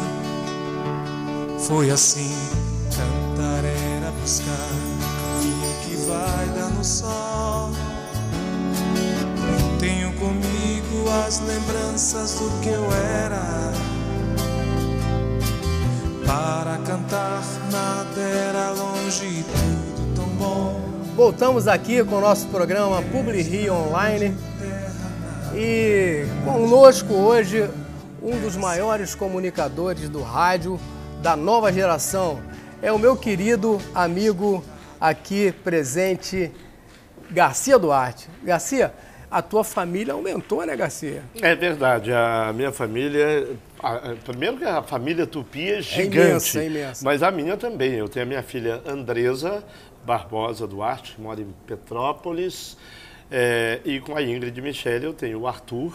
Foi 1.58 1.90
assim, 1.90 2.36
cantar 2.90 3.64
era 3.64 4.10
buscar 4.20 4.96
caminho 5.46 5.74
que 5.84 5.96
vai 6.06 6.46
dar 6.54 6.70
no 6.70 6.84
sol. 6.84 7.70
Tenho 9.78 10.12
comigo 10.14 11.08
as 11.26 11.40
lembranças 11.40 12.34
do 12.34 12.50
que 12.60 12.68
eu 12.68 12.84
era. 12.92 13.95
Para 16.26 16.78
cantar 16.78 17.40
nada 17.70 18.20
era 18.20 18.70
longe 18.70 19.44
tudo 19.44 20.14
tão 20.16 20.28
bom. 20.30 20.80
Voltamos 21.14 21.68
aqui 21.68 22.02
com 22.02 22.16
o 22.16 22.20
nosso 22.20 22.48
programa 22.48 23.00
Publi 23.00 23.42
Rio 23.42 23.72
Online 23.72 24.36
e 25.54 26.24
conosco 26.44 27.14
hoje 27.14 27.70
um 28.20 28.40
dos 28.40 28.56
maiores 28.56 29.14
comunicadores 29.14 30.08
do 30.08 30.20
rádio 30.20 30.80
da 31.22 31.36
nova 31.36 31.72
geração. 31.72 32.40
É 32.82 32.90
o 32.90 32.98
meu 32.98 33.16
querido 33.16 33.78
amigo 33.94 34.64
aqui 35.00 35.52
presente, 35.62 36.50
Garcia 37.30 37.78
Duarte. 37.78 38.28
Garcia, 38.42 38.92
a 39.30 39.42
tua 39.42 39.62
família 39.62 40.14
aumentou, 40.14 40.66
né, 40.66 40.76
Garcia? 40.76 41.22
É 41.40 41.54
verdade, 41.54 42.12
a 42.12 42.52
minha 42.52 42.72
família. 42.72 43.48
A- 43.86 44.12
a- 44.12 44.16
primeiro 44.24 44.56
que 44.56 44.64
a 44.64 44.82
família 44.82 45.26
Tupi 45.26 45.70
é 45.70 45.80
gigante. 45.82 46.16
imensa, 46.28 46.62
é 46.62 46.66
imensa. 46.66 47.04
Mas 47.04 47.22
a 47.22 47.30
minha 47.30 47.56
também. 47.56 47.92
Eu 47.94 48.08
tenho 48.08 48.24
a 48.24 48.28
minha 48.28 48.42
filha 48.42 48.82
Andresa 48.86 49.62
Barbosa 50.04 50.66
Duarte, 50.66 51.14
que 51.14 51.20
mora 51.20 51.40
em 51.40 51.52
Petrópolis. 51.66 52.76
é, 53.30 53.80
e 53.84 53.98
com 54.00 54.16
a 54.16 54.22
Ingrid 54.22 54.60
Michele 54.62 55.04
eu 55.06 55.12
tenho 55.12 55.40
o 55.40 55.46
Arthur. 55.48 55.92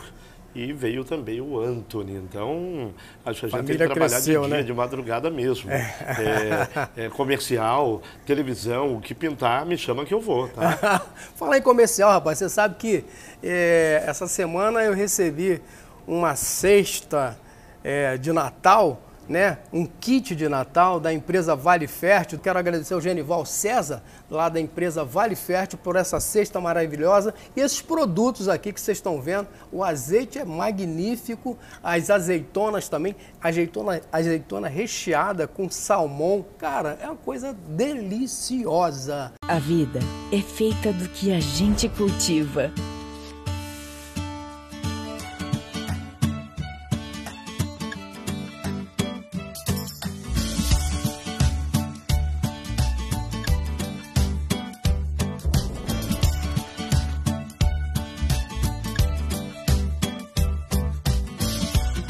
E 0.54 0.74
veio 0.74 1.06
também 1.06 1.40
o 1.40 1.58
Anthony. 1.62 2.16
Então, 2.18 2.94
acho 3.26 3.40
que 3.40 3.46
a 3.46 3.50
gente 3.50 3.58
tem 3.60 3.78
que 3.78 3.84
Família 3.86 3.86
trabalhar 3.88 4.10
cresceu, 4.10 4.42
de 4.42 4.48
dia, 4.50 4.58
né? 4.58 4.64
de 4.64 4.74
madrugada 4.74 5.30
mesmo. 5.30 5.72
É, 5.72 6.68
é, 7.06 7.10
comercial, 7.10 8.02
televisão, 8.26 8.98
o 8.98 9.00
que 9.00 9.14
pintar, 9.16 9.66
me 9.66 9.78
chama 9.78 10.04
que 10.04 10.14
eu 10.14 10.20
vou, 10.20 10.50
tá? 10.50 11.06
Falar 11.38 11.58
em 11.58 11.62
comercial, 11.62 12.12
rapaz, 12.12 12.38
você 12.38 12.50
sabe 12.50 12.76
que 12.76 13.06
é, 13.42 14.04
essa 14.06 14.28
semana 14.28 14.82
eu 14.84 14.94
recebi 14.94 15.62
uma 16.06 16.36
cesta 16.36 17.40
é, 17.84 18.18
de 18.18 18.32
Natal, 18.32 19.02
né? 19.32 19.60
Um 19.72 19.86
kit 19.86 20.36
de 20.36 20.50
Natal 20.50 21.00
da 21.00 21.14
empresa 21.14 21.56
Vale 21.56 21.88
Fértil. 21.88 22.38
Quero 22.38 22.60
agradecer 22.60 22.94
ao 22.94 23.02
Genival 23.02 23.46
César, 23.46 24.04
lá 24.30 24.50
da 24.50 24.60
empresa 24.60 25.06
Vale 25.06 25.36
Fértil, 25.36 25.80
por 25.82 25.96
essa 25.96 26.20
cesta 26.20 26.60
maravilhosa. 26.60 27.34
E 27.56 27.62
esses 27.62 27.82
produtos 27.82 28.50
aqui 28.50 28.74
que 28.74 28.82
vocês 28.82 28.98
estão 28.98 29.22
vendo, 29.22 29.48
o 29.72 29.84
azeite 29.84 30.38
é 30.38 30.44
magnífico, 30.44 31.58
as 31.82 32.10
azeitonas 32.10 32.90
também, 32.90 33.16
azeitona, 33.42 34.02
azeitona 34.12 34.68
recheada 34.68 35.48
com 35.48 35.70
salmão. 35.70 36.46
Cara, 36.58 36.98
é 37.02 37.06
uma 37.06 37.16
coisa 37.16 37.54
deliciosa. 37.54 39.32
A 39.48 39.60
vida 39.60 40.00
é 40.32 40.42
feita 40.42 40.92
do 40.92 41.08
que 41.08 41.32
a 41.32 41.40
gente 41.40 41.88
cultiva. 41.88 42.72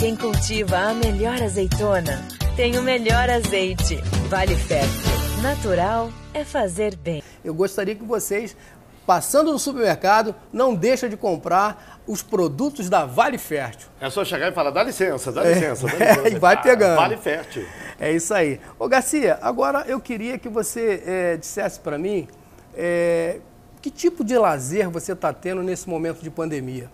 Quem 0.01 0.15
cultiva 0.15 0.77
a 0.79 0.93
melhor 0.95 1.39
azeitona 1.39 2.27
tem 2.55 2.75
o 2.75 2.81
melhor 2.81 3.29
azeite. 3.29 3.97
Vale 4.29 4.55
Fértil. 4.55 5.11
Natural 5.43 6.09
é 6.33 6.43
fazer 6.43 6.95
bem. 6.95 7.21
Eu 7.45 7.53
gostaria 7.53 7.93
que 7.93 8.03
vocês, 8.03 8.57
passando 9.05 9.51
no 9.51 9.59
supermercado, 9.59 10.33
não 10.51 10.73
deixem 10.73 11.07
de 11.07 11.15
comprar 11.15 12.01
os 12.07 12.23
produtos 12.23 12.89
da 12.89 13.05
Vale 13.05 13.37
Fértil. 13.37 13.89
É 14.01 14.09
só 14.09 14.25
chegar 14.25 14.51
e 14.51 14.55
falar, 14.55 14.71
dá 14.71 14.81
licença, 14.81 15.31
dá 15.31 15.45
É, 15.45 15.53
licença, 15.53 15.85
dá 15.85 15.93
licença. 15.93 16.29
e 16.33 16.39
vai 16.39 16.55
Ah, 16.55 16.61
pegando. 16.61 16.95
Vale 16.95 17.17
fértil. 17.17 17.63
É 17.99 18.11
isso 18.11 18.33
aí. 18.33 18.59
Ô 18.79 18.87
Garcia, 18.87 19.37
agora 19.39 19.85
eu 19.87 19.99
queria 19.99 20.39
que 20.39 20.49
você 20.49 21.03
eh, 21.05 21.37
dissesse 21.37 21.79
para 21.79 21.99
mim 21.99 22.27
eh, 22.75 23.39
que 23.79 23.91
tipo 23.91 24.23
de 24.23 24.35
lazer 24.35 24.89
você 24.89 25.13
está 25.13 25.31
tendo 25.31 25.61
nesse 25.61 25.87
momento 25.87 26.23
de 26.23 26.31
pandemia. 26.31 26.89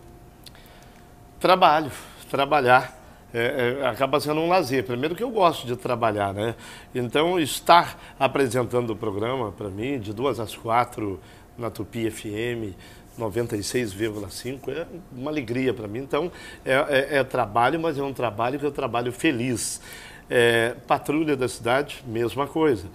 Trabalho, 1.39 1.89
trabalhar. 2.29 2.96
É, 3.39 3.78
é, 3.82 3.88
acaba 3.88 4.19
sendo 4.19 4.41
um 4.41 4.47
lazer. 4.50 4.84
Primeiro 4.84 5.13
que 5.15 5.21
eu 5.23 5.30
gosto 5.30 5.67
de 5.67 5.76
trabalhar, 5.76 6.34
né? 6.34 6.56
Então, 6.95 7.39
estar 7.39 8.02
apresentando 8.19 8.89
o 8.91 8.95
programa, 8.95 9.52
para 9.52 9.69
mim, 9.69 10.00
de 10.00 10.12
duas 10.12 10.39
às 10.39 10.56
quatro, 10.56 11.19
na 11.56 11.69
Tupi 11.69 12.10
FM 12.10 12.73
96,5, 13.19 14.69
é 14.71 14.88
uma 15.12 15.30
alegria 15.30 15.71
para 15.71 15.88
mim. 15.88 16.00
Então, 16.00 16.32
é, 16.65 16.73
é- 16.73 17.17
é 17.19 17.23
trabalho, 17.23 17.80
mas 17.80 17.97
é 17.97 18.02
um 18.04 18.13
trabalho 18.13 18.58
que 18.60 18.65
eu 18.65 18.71
trabalho 18.71 19.12
feliz. 19.12 19.82
É, 20.30 20.76
patrulha 20.88 21.38
da 21.38 21.47
cidade, 21.47 22.04
mesma 22.08 22.47
coisa. 22.47 22.88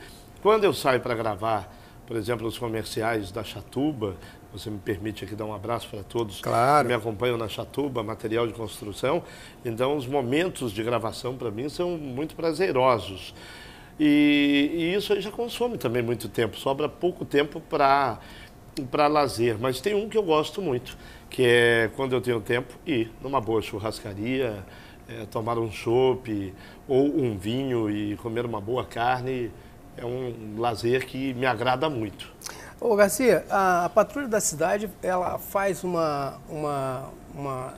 Quando 0.43 0.65
eu 0.65 0.75
saio 0.75 1.01
para 1.01 1.15
gravar, 1.15 1.73
por 2.07 2.17
exemplo, 2.17 2.49
os 2.49 2.59
comerciais 2.59 3.31
da 3.31 3.45
Chatuba, 3.45 4.17
você 4.53 4.69
me 4.71 4.79
permite 4.79 5.25
aqui 5.25 5.35
dar 5.35 5.45
um 5.47 5.55
abraço 5.55 5.89
para 5.89 6.03
todos 6.03 6.41
Claro. 6.41 6.87
que 6.87 6.89
me 6.89 6.95
acompanham 6.95 7.37
na 7.39 7.49
Chatuba, 7.49 8.03
material 8.03 8.47
de 8.47 8.53
construção. 8.53 9.23
Então, 9.65 9.97
os 9.97 10.07
momentos 10.07 10.73
de 10.73 10.83
gravação 10.83 11.37
para 11.37 11.51
mim 11.51 11.69
são 11.69 11.97
muito 11.97 12.35
prazerosos. 12.37 13.35
E, 13.99 14.71
e 14.75 14.95
isso 14.95 15.13
aí 15.13 15.21
já 15.21 15.31
consome 15.31 15.79
também 15.79 16.03
muito 16.03 16.29
tempo, 16.29 16.57
sobra 16.57 16.89
pouco 16.89 17.25
tempo 17.25 17.61
para 17.61 18.19
para 18.91 19.07
lazer. 19.07 19.59
Mas 19.61 19.83
tem 19.83 19.95
um 19.95 20.09
que 20.09 20.17
eu 20.17 20.23
gosto 20.23 20.63
muito, 20.63 20.97
que 21.29 21.43
é 21.45 21.91
quando 21.95 22.15
eu 22.15 22.23
tenho 22.23 22.41
tempo 22.41 22.73
ir 22.87 23.13
numa 23.21 23.39
boa 23.39 23.61
churrascaria, 23.61 24.65
é, 25.07 25.27
tomar 25.27 25.59
um 25.59 25.71
chopp 25.71 26.55
ou 26.89 27.05
um 27.07 27.37
vinho 27.37 27.91
e 27.91 28.17
comer 28.17 28.47
uma 28.47 28.63
boa 28.63 28.83
carne. 28.85 29.51
É 29.95 30.07
um 30.07 30.55
lazer 30.57 31.05
que 31.07 31.35
me 31.35 31.45
agrada 31.45 31.91
muito. 31.91 32.33
Ô 32.85 32.97
Garcia, 32.97 33.45
a, 33.49 33.85
a 33.85 33.89
Patrulha 33.89 34.27
da 34.27 34.41
Cidade, 34.41 34.91
ela 35.01 35.39
faz 35.39 35.85
uma... 35.85 36.41
uma, 36.51 37.11
uma 37.33 37.75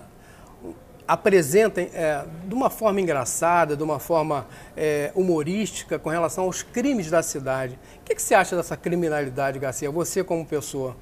apresenta 1.07 1.83
é, 1.83 2.25
de 2.47 2.55
uma 2.55 2.71
forma 2.71 2.99
engraçada, 2.99 3.77
de 3.77 3.83
uma 3.83 3.99
forma 3.99 4.47
é, 4.75 5.13
humorística 5.15 5.99
com 5.99 6.09
relação 6.09 6.45
aos 6.45 6.63
crimes 6.63 7.11
da 7.11 7.23
cidade. 7.23 7.79
O 8.01 8.05
que, 8.07 8.15
que 8.15 8.23
você 8.23 8.35
acha 8.35 8.57
dessa 8.57 8.79
criminalidade, 8.79 9.59
Garcia? 9.59 9.91
Você 9.91 10.25
como 10.25 10.47
pessoa. 10.47 10.97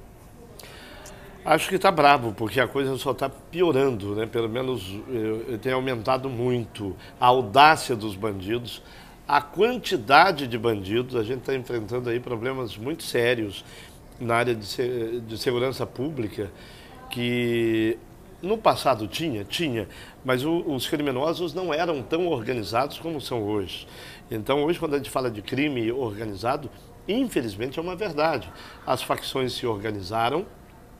Acho 1.45 1.69
que 1.69 1.77
está 1.77 1.93
bravo, 1.93 2.33
porque 2.33 2.61
a 2.61 2.67
coisa 2.67 2.97
só 2.97 3.13
está 3.13 3.29
piorando, 3.29 4.17
né? 4.17 4.27
Pelo 4.27 4.49
menos 4.49 4.83
eh, 5.49 5.59
tem 5.59 5.73
aumentado 5.73 6.29
muito 6.29 6.97
a 7.21 7.27
audácia 7.27 7.95
dos 7.95 8.17
bandidos, 8.17 8.83
a 9.29 9.41
quantidade 9.41 10.49
de 10.49 10.59
bandidos. 10.59 11.15
A 11.15 11.23
gente 11.23 11.43
está 11.43 11.55
enfrentando 11.55 12.11
aí 12.11 12.19
problemas 12.19 12.77
muito 12.77 13.05
sérios 13.05 13.65
na 14.23 14.37
área 14.37 14.55
de, 14.55 15.21
de 15.21 15.39
segurança 15.39 15.87
pública, 15.87 16.51
que 17.11 17.99
no 18.43 18.59
passado 18.59 19.07
tinha, 19.07 19.45
tinha, 19.45 19.89
mas 20.25 20.45
o- 20.45 20.65
os 20.67 20.89
criminosos 20.89 21.55
não 21.55 21.73
eram 21.73 22.03
tão 22.03 22.27
organizados 22.29 22.99
como 22.99 23.21
são 23.21 23.43
hoje. 23.43 23.87
Então, 24.31 24.65
hoje, 24.65 24.79
quando 24.79 24.95
a 24.95 24.97
gente 24.99 25.11
fala 25.11 25.31
de 25.31 25.43
crime 25.43 25.93
organizado, 25.93 26.71
infelizmente 27.07 27.79
é 27.79 27.83
uma 27.83 27.95
verdade. 27.95 28.51
As 28.87 29.03
facções 29.03 29.53
se 29.53 29.67
organizaram, 29.67 30.47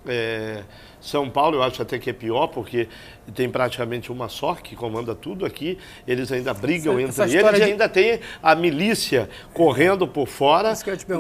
é, 0.07 0.63
São 1.01 1.29
Paulo, 1.31 1.57
eu 1.59 1.63
acho 1.63 1.81
até 1.83 1.99
que 1.99 2.11
é 2.11 2.13
pior, 2.13 2.47
porque 2.49 2.89
tem 3.35 3.49
praticamente 3.49 4.11
uma 4.13 4.29
só 4.29 4.55
que 4.55 4.75
comanda 4.77 5.15
tudo 5.15 5.45
aqui. 5.47 5.79
Eles 6.07 6.31
ainda 6.33 6.53
brigam 6.55 6.99
Essa- 6.99 7.09
essa 7.09 7.25
entre 7.25 7.37
história 7.37 7.57
eles 7.57 7.63
e 7.63 7.65
de- 7.67 7.73
ainda 7.73 7.89
tem 7.89 8.21
a 8.43 8.55
milícia 8.55 9.29
correndo 9.53 10.07
por 10.07 10.27
fora, 10.29 10.73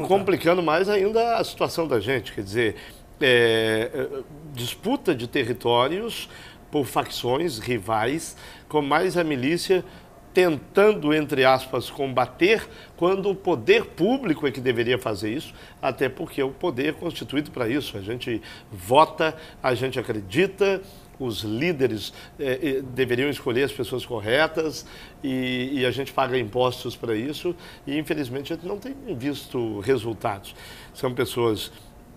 complicando 0.06 0.62
mais 0.62 0.88
ainda 0.88 1.36
a 1.36 1.44
situação 1.44 1.86
da 1.86 2.00
gente. 2.00 2.32
Quer 2.32 2.42
dizer, 2.42 2.76
é, 3.20 3.90
é, 3.94 4.08
disputa 4.52 5.14
de 5.14 5.26
territórios 5.28 6.28
por 6.70 6.84
facções 6.86 7.58
rivais, 7.58 8.36
com 8.68 8.80
mais 8.80 9.16
a 9.16 9.22
milícia 9.22 9.84
tentando, 10.32 11.12
entre 11.12 11.44
aspas, 11.44 11.90
combater, 11.90 12.66
quando 12.96 13.30
o 13.30 13.34
poder 13.34 13.84
público 13.86 14.46
é 14.46 14.50
que 14.50 14.60
deveria 14.60 14.98
fazer 14.98 15.32
isso, 15.32 15.52
até 15.80 16.08
porque 16.08 16.42
o 16.42 16.50
poder 16.50 16.88
é 16.88 16.92
constituído 16.92 17.50
para 17.50 17.68
isso. 17.68 17.96
A 17.96 18.00
gente 18.00 18.40
vota, 18.70 19.36
a 19.62 19.74
gente 19.74 19.98
acredita 19.98 20.80
os 21.20 21.42
líderes 21.42 22.12
eh, 22.38 22.58
eh, 22.62 22.82
deveriam 22.82 23.30
escolher 23.30 23.64
as 23.64 23.72
pessoas 23.72 24.04
corretas 24.04 24.84
e, 25.22 25.70
e 25.72 25.86
a 25.86 25.90
gente 25.90 26.12
paga 26.12 26.36
impostos 26.36 26.96
para 26.96 27.14
isso 27.14 27.54
e 27.86 27.96
infelizmente 27.96 28.52
a 28.52 28.56
gente 28.56 28.66
não 28.66 28.78
tem 28.78 28.94
visto 29.14 29.78
resultados. 29.80 30.54
São 30.94 31.14
pessoas 31.14 31.70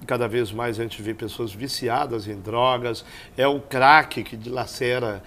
cada 0.05 0.27
vez 0.27 0.51
mais 0.51 0.79
a 0.79 0.83
gente 0.83 1.01
vê 1.01 1.13
pessoas 1.13 1.51
viciadas 1.51 2.27
em 2.27 2.39
drogas, 2.39 3.05
é 3.37 3.47
o 3.47 3.59
crack 3.59 4.23
que 4.23 4.35
dilacera 4.35 5.21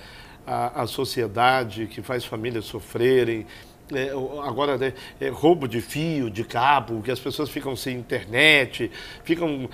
a, 0.49 0.83
a 0.83 0.87
sociedade, 0.87 1.87
que 1.87 2.01
faz 2.01 2.25
famílias 2.25 2.65
sofrerem. 2.65 3.47
É, 3.93 4.11
agora 4.45 4.77
né, 4.77 4.93
é 5.21 5.29
roubo 5.29 5.67
de 5.67 5.81
fio, 5.81 6.31
de 6.31 6.45
cabo, 6.45 7.03
que 7.03 7.11
as 7.11 7.19
pessoas 7.19 7.49
ficam 7.49 7.75
sem 7.75 7.97
internet, 7.97 8.91
ficam. 9.25 9.69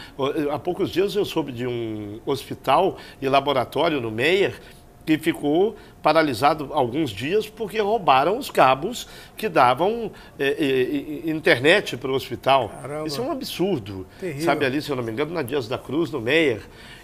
Há 0.52 0.58
poucos 0.58 0.90
dias 0.90 1.14
eu 1.14 1.24
soube 1.24 1.52
de 1.52 1.66
um 1.66 2.20
hospital 2.26 2.96
e 3.20 3.28
laboratório 3.28 4.00
no 4.00 4.10
Meier 4.10 4.60
que 5.04 5.18
ficou 5.18 5.76
paralisado 6.02 6.70
alguns 6.72 7.10
dias 7.10 7.48
porque 7.48 7.78
roubaram 7.78 8.38
os 8.38 8.50
cabos 8.50 9.06
que 9.36 9.48
davam 9.48 10.10
é, 10.38 10.46
é, 10.46 11.28
é, 11.28 11.30
internet 11.30 11.96
para 11.96 12.10
o 12.10 12.14
hospital. 12.14 12.70
Caramba. 12.70 13.06
Isso 13.06 13.20
é 13.20 13.24
um 13.24 13.30
absurdo. 13.30 14.06
Terrível. 14.18 14.44
Sabe 14.44 14.64
ali, 14.64 14.80
se 14.80 14.90
eu 14.90 14.96
não 14.96 15.02
me 15.02 15.12
engano, 15.12 15.32
na 15.32 15.42
Dias 15.42 15.68
da 15.68 15.76
Cruz, 15.76 16.10
no 16.10 16.20
Meier. 16.20 16.62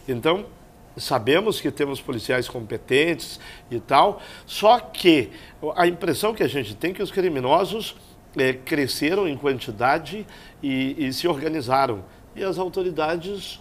Então, 0.08 0.46
sabemos 0.96 1.60
que 1.60 1.70
temos 1.70 2.00
policiais 2.00 2.48
competentes 2.48 3.38
e 3.70 3.78
tal, 3.80 4.20
só 4.46 4.78
que 4.80 5.30
a 5.76 5.86
impressão 5.86 6.34
que 6.34 6.42
a 6.42 6.48
gente 6.48 6.74
tem 6.74 6.90
é 6.90 6.94
que 6.94 7.02
os 7.02 7.10
criminosos 7.10 7.96
eh, 8.36 8.52
cresceram 8.52 9.26
em 9.28 9.36
quantidade 9.36 10.26
e, 10.62 11.06
e 11.06 11.12
se 11.12 11.26
organizaram. 11.28 12.04
E 12.34 12.42
as 12.44 12.58
autoridades, 12.58 13.60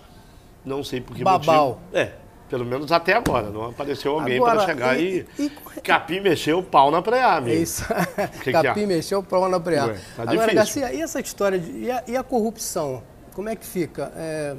não 0.65 0.83
sei 0.83 1.01
por 1.01 1.15
que 1.15 1.23
Babau. 1.23 1.69
motivo... 1.81 1.97
É, 1.97 2.11
pelo 2.49 2.65
menos 2.65 2.91
até 2.91 3.13
agora, 3.13 3.49
não 3.51 3.65
apareceu 3.69 4.13
alguém 4.19 4.39
para 4.41 4.65
chegar 4.65 4.99
e- 4.99 5.23
e, 5.37 5.51
capim 5.83 6.19
mexer 6.19 6.53
o 6.53 6.63
pau 6.63 6.89
na 6.89 6.99
preá, 6.99 7.35
amigo. 7.35 7.55
É 7.55 7.61
isso. 7.61 7.85
que 8.41 8.45
que 8.45 8.51
Capim 8.51 8.83
há? 8.85 8.87
mexeu 8.87 9.19
o 9.19 9.23
pau 9.23 9.47
na 9.47 9.59
preá. 9.59 9.85
Ué, 9.85 9.93
tá 10.15 10.23
Agora, 10.23 10.37
difícil. 10.37 10.55
Garcia, 10.55 10.93
e 10.93 11.01
essa 11.01 11.19
história 11.19 11.59
de. 11.59 11.71
E 11.71 11.91
a, 11.91 12.03
e 12.07 12.17
a 12.17 12.23
corrupção? 12.23 13.03
Como 13.35 13.47
é 13.49 13.55
que 13.55 13.63
fica? 13.65 14.11
É, 14.15 14.55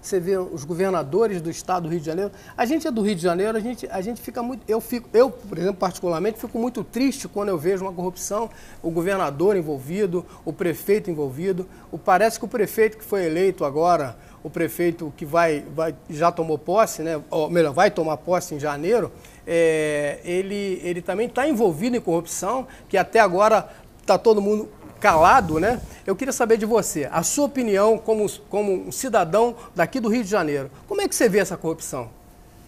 você 0.00 0.20
vê 0.20 0.36
os 0.36 0.64
governadores 0.64 1.40
do 1.40 1.50
estado 1.50 1.84
do 1.84 1.88
Rio 1.88 2.00
de 2.00 2.06
Janeiro. 2.06 2.30
A 2.56 2.64
gente 2.64 2.86
é 2.86 2.90
do 2.90 3.02
Rio 3.02 3.14
de 3.14 3.22
Janeiro, 3.22 3.56
a 3.56 3.60
gente, 3.60 3.86
a 3.90 4.00
gente 4.00 4.20
fica 4.20 4.42
muito. 4.42 4.62
Eu, 4.68 4.80
fico, 4.80 5.08
eu, 5.12 5.30
por 5.30 5.58
exemplo, 5.58 5.76
particularmente, 5.76 6.38
fico 6.38 6.58
muito 6.58 6.84
triste 6.84 7.26
quando 7.26 7.48
eu 7.48 7.58
vejo 7.58 7.84
uma 7.84 7.92
corrupção, 7.92 8.48
o 8.82 8.90
governador 8.90 9.56
envolvido, 9.56 10.24
o 10.44 10.52
prefeito 10.52 11.10
envolvido. 11.10 11.68
O, 11.90 11.98
parece 11.98 12.38
que 12.38 12.44
o 12.44 12.48
prefeito 12.48 12.96
que 12.96 13.04
foi 13.04 13.24
eleito 13.24 13.64
agora, 13.64 14.16
o 14.42 14.48
prefeito 14.48 15.12
que 15.16 15.26
vai, 15.26 15.64
vai 15.74 15.94
já 16.08 16.30
tomou 16.30 16.58
posse, 16.58 17.02
né? 17.02 17.20
ou 17.30 17.50
melhor, 17.50 17.72
vai 17.72 17.90
tomar 17.90 18.16
posse 18.18 18.54
em 18.54 18.60
janeiro, 18.60 19.10
é, 19.46 20.20
ele, 20.24 20.80
ele 20.84 21.02
também 21.02 21.26
está 21.26 21.48
envolvido 21.48 21.96
em 21.96 22.00
corrupção, 22.00 22.66
que 22.88 22.96
até 22.96 23.18
agora 23.18 23.68
está 24.00 24.16
todo 24.16 24.40
mundo 24.40 24.70
calado, 25.00 25.58
né? 25.60 25.80
Eu 26.06 26.14
queria 26.16 26.32
saber 26.32 26.56
de 26.56 26.66
você, 26.66 27.08
a 27.10 27.22
sua 27.22 27.44
opinião 27.46 27.98
como, 27.98 28.26
como 28.48 28.72
um 28.72 28.92
cidadão 28.92 29.54
daqui 29.74 30.00
do 30.00 30.08
Rio 30.08 30.22
de 30.24 30.30
Janeiro. 30.30 30.70
Como 30.86 31.00
é 31.00 31.08
que 31.08 31.14
você 31.14 31.28
vê 31.28 31.38
essa 31.38 31.56
corrupção? 31.56 32.10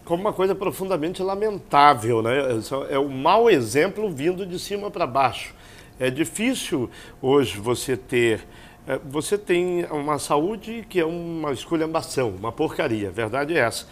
como 0.03 0.23
uma 0.23 0.33
coisa 0.33 0.57
profundamente 0.57 1.23
lamentável, 1.23 2.21
né? 2.21 2.33
É 2.89 2.99
um 2.99 3.09
mau 3.11 3.49
exemplo 3.49 4.11
vindo 4.11 4.45
de 4.45 4.59
cima 4.59 4.91
para 4.91 5.07
baixo. 5.07 5.55
É 6.01 6.11
difícil 6.11 6.91
hoje 7.23 7.59
você 7.61 7.97
ter. 7.97 8.41
eh, 8.89 8.99
Você 9.09 9.39
tem 9.39 9.85
uma 9.85 10.19
saúde 10.19 10.85
que 10.89 10.99
é 10.99 11.05
uma 11.05 11.53
esculhambação, 11.53 12.31
uma 12.31 12.51
porcaria, 12.51 13.09
a 13.09 13.13
verdade 13.13 13.55
é 13.57 13.61
essa. 13.61 13.87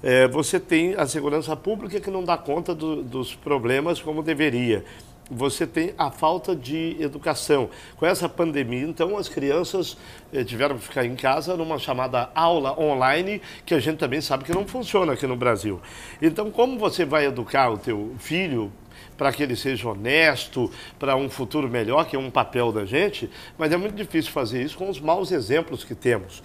Eh, 0.00 0.28
Você 0.28 0.60
tem 0.60 0.94
a 0.94 1.06
segurança 1.08 1.56
pública 1.56 1.98
que 1.98 2.10
não 2.10 2.22
dá 2.22 2.36
conta 2.36 2.72
do- 2.72 3.02
dos 3.02 3.34
problemas 3.34 4.00
como 4.00 4.22
deveria. 4.22 4.84
Você 5.30 5.66
tem 5.66 5.94
a 5.96 6.10
falta 6.10 6.54
de 6.54 6.96
educação. 7.00 7.70
Com 7.96 8.04
essa 8.04 8.28
pandemia, 8.28 8.82
então, 8.82 9.16
as 9.16 9.26
crianças 9.26 9.96
eh, 10.32 10.44
tiveram 10.44 10.76
que 10.76 10.84
ficar 10.84 11.06
em 11.06 11.16
casa 11.16 11.56
numa 11.56 11.78
chamada 11.78 12.30
aula 12.34 12.78
online, 12.78 13.40
que 13.64 13.72
a 13.72 13.80
gente 13.80 13.96
também 13.96 14.20
sabe 14.20 14.44
que 14.44 14.52
não 14.52 14.66
funciona 14.66 15.14
aqui 15.14 15.26
no 15.26 15.34
Brasil. 15.34 15.80
Então, 16.20 16.50
como 16.50 16.78
você 16.78 17.06
vai 17.06 17.24
educar 17.24 17.70
o 17.70 17.78
teu 17.78 18.14
filho 18.18 18.70
para 19.16 19.32
que 19.32 19.42
ele 19.42 19.56
seja 19.56 19.88
honesto, 19.88 20.70
para 20.98 21.16
um 21.16 21.30
futuro 21.30 21.68
melhor, 21.68 22.04
que 22.06 22.16
é 22.16 22.18
um 22.18 22.30
papel 22.30 22.70
da 22.70 22.84
gente, 22.84 23.30
mas 23.56 23.72
é 23.72 23.76
muito 23.78 23.94
difícil 23.94 24.30
fazer 24.30 24.62
isso 24.62 24.76
com 24.76 24.90
os 24.90 25.00
maus 25.00 25.32
exemplos 25.32 25.84
que 25.84 25.94
temos. 25.94 26.42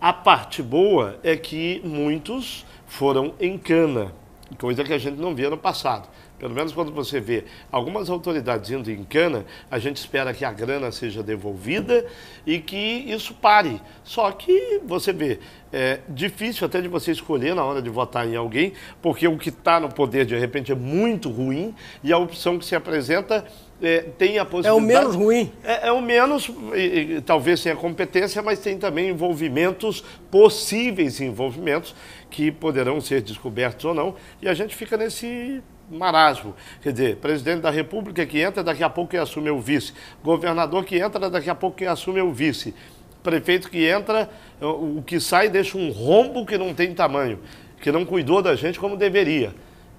A 0.00 0.12
parte 0.12 0.62
boa 0.62 1.20
é 1.22 1.36
que 1.36 1.80
muitos 1.84 2.66
foram 2.86 3.34
em 3.38 3.56
cana, 3.56 4.12
coisa 4.58 4.82
que 4.82 4.92
a 4.92 4.98
gente 4.98 5.18
não 5.18 5.34
via 5.34 5.50
no 5.50 5.58
passado. 5.58 6.08
Pelo 6.40 6.54
menos 6.54 6.72
quando 6.72 6.90
você 6.90 7.20
vê 7.20 7.44
algumas 7.70 8.08
autoridades 8.08 8.70
indo 8.70 8.90
em 8.90 9.04
cana, 9.04 9.44
a 9.70 9.78
gente 9.78 9.98
espera 9.98 10.32
que 10.32 10.42
a 10.44 10.50
grana 10.50 10.90
seja 10.90 11.22
devolvida 11.22 12.06
e 12.46 12.58
que 12.58 12.76
isso 12.76 13.34
pare. 13.34 13.78
Só 14.02 14.32
que 14.32 14.80
você 14.86 15.12
vê, 15.12 15.38
é 15.70 16.00
difícil 16.08 16.66
até 16.66 16.80
de 16.80 16.88
você 16.88 17.12
escolher 17.12 17.54
na 17.54 17.62
hora 17.62 17.82
de 17.82 17.90
votar 17.90 18.26
em 18.26 18.34
alguém, 18.36 18.72
porque 19.02 19.28
o 19.28 19.36
que 19.36 19.50
está 19.50 19.78
no 19.78 19.90
poder 19.92 20.24
de 20.24 20.36
repente 20.38 20.72
é 20.72 20.74
muito 20.74 21.28
ruim 21.30 21.74
e 22.02 22.10
a 22.10 22.16
opção 22.16 22.58
que 22.58 22.64
se 22.64 22.74
apresenta 22.74 23.44
é, 23.82 24.00
tem 24.18 24.38
a 24.38 24.44
possibilidade. 24.44 24.86
menos 24.86 25.14
ruim. 25.16 25.52
É, 25.64 25.88
é 25.88 25.92
o 25.92 26.02
menos, 26.02 26.50
e- 26.74 27.14
e 27.16 27.20
talvez 27.22 27.62
tenha 27.62 27.76
competência, 27.76 28.42
mas 28.42 28.58
tem 28.58 28.76
também 28.78 29.08
envolvimentos, 29.08 30.02
possíveis 30.30 31.20
envolvimentos, 31.20 31.94
que 32.30 32.50
poderão 32.50 33.00
ser 33.00 33.22
descobertos 33.22 33.84
ou 33.84 33.94
não, 33.94 34.14
e 34.42 34.48
a 34.48 34.54
gente 34.54 34.74
fica 34.76 34.96
nesse 34.96 35.62
marasmo. 35.90 36.54
Quer 36.82 36.92
dizer, 36.92 37.16
presidente 37.16 37.60
da 37.60 37.70
República 37.70 38.24
que 38.24 38.40
entra, 38.40 38.62
daqui 38.62 38.82
a 38.82 38.90
pouco 38.90 39.10
quem 39.10 39.20
assume 39.20 39.48
é 39.48 39.52
o 39.52 39.60
vice. 39.60 39.92
Governador 40.22 40.84
que 40.84 40.96
entra, 40.96 41.28
daqui 41.28 41.50
a 41.50 41.54
pouco 41.54 41.76
quem 41.76 41.88
assume 41.88 42.20
é 42.20 42.22
o 42.22 42.32
vice. 42.32 42.74
Prefeito 43.22 43.70
que 43.70 43.86
entra, 43.86 44.30
o 44.60 45.02
que 45.02 45.20
sai 45.20 45.48
deixa 45.48 45.76
um 45.76 45.90
rombo 45.90 46.46
que 46.46 46.56
não 46.56 46.72
tem 46.72 46.94
tamanho, 46.94 47.38
que 47.80 47.92
não 47.92 48.04
cuidou 48.04 48.40
da 48.40 48.54
gente 48.54 48.78
como 48.78 48.96
deveria. 48.96 49.54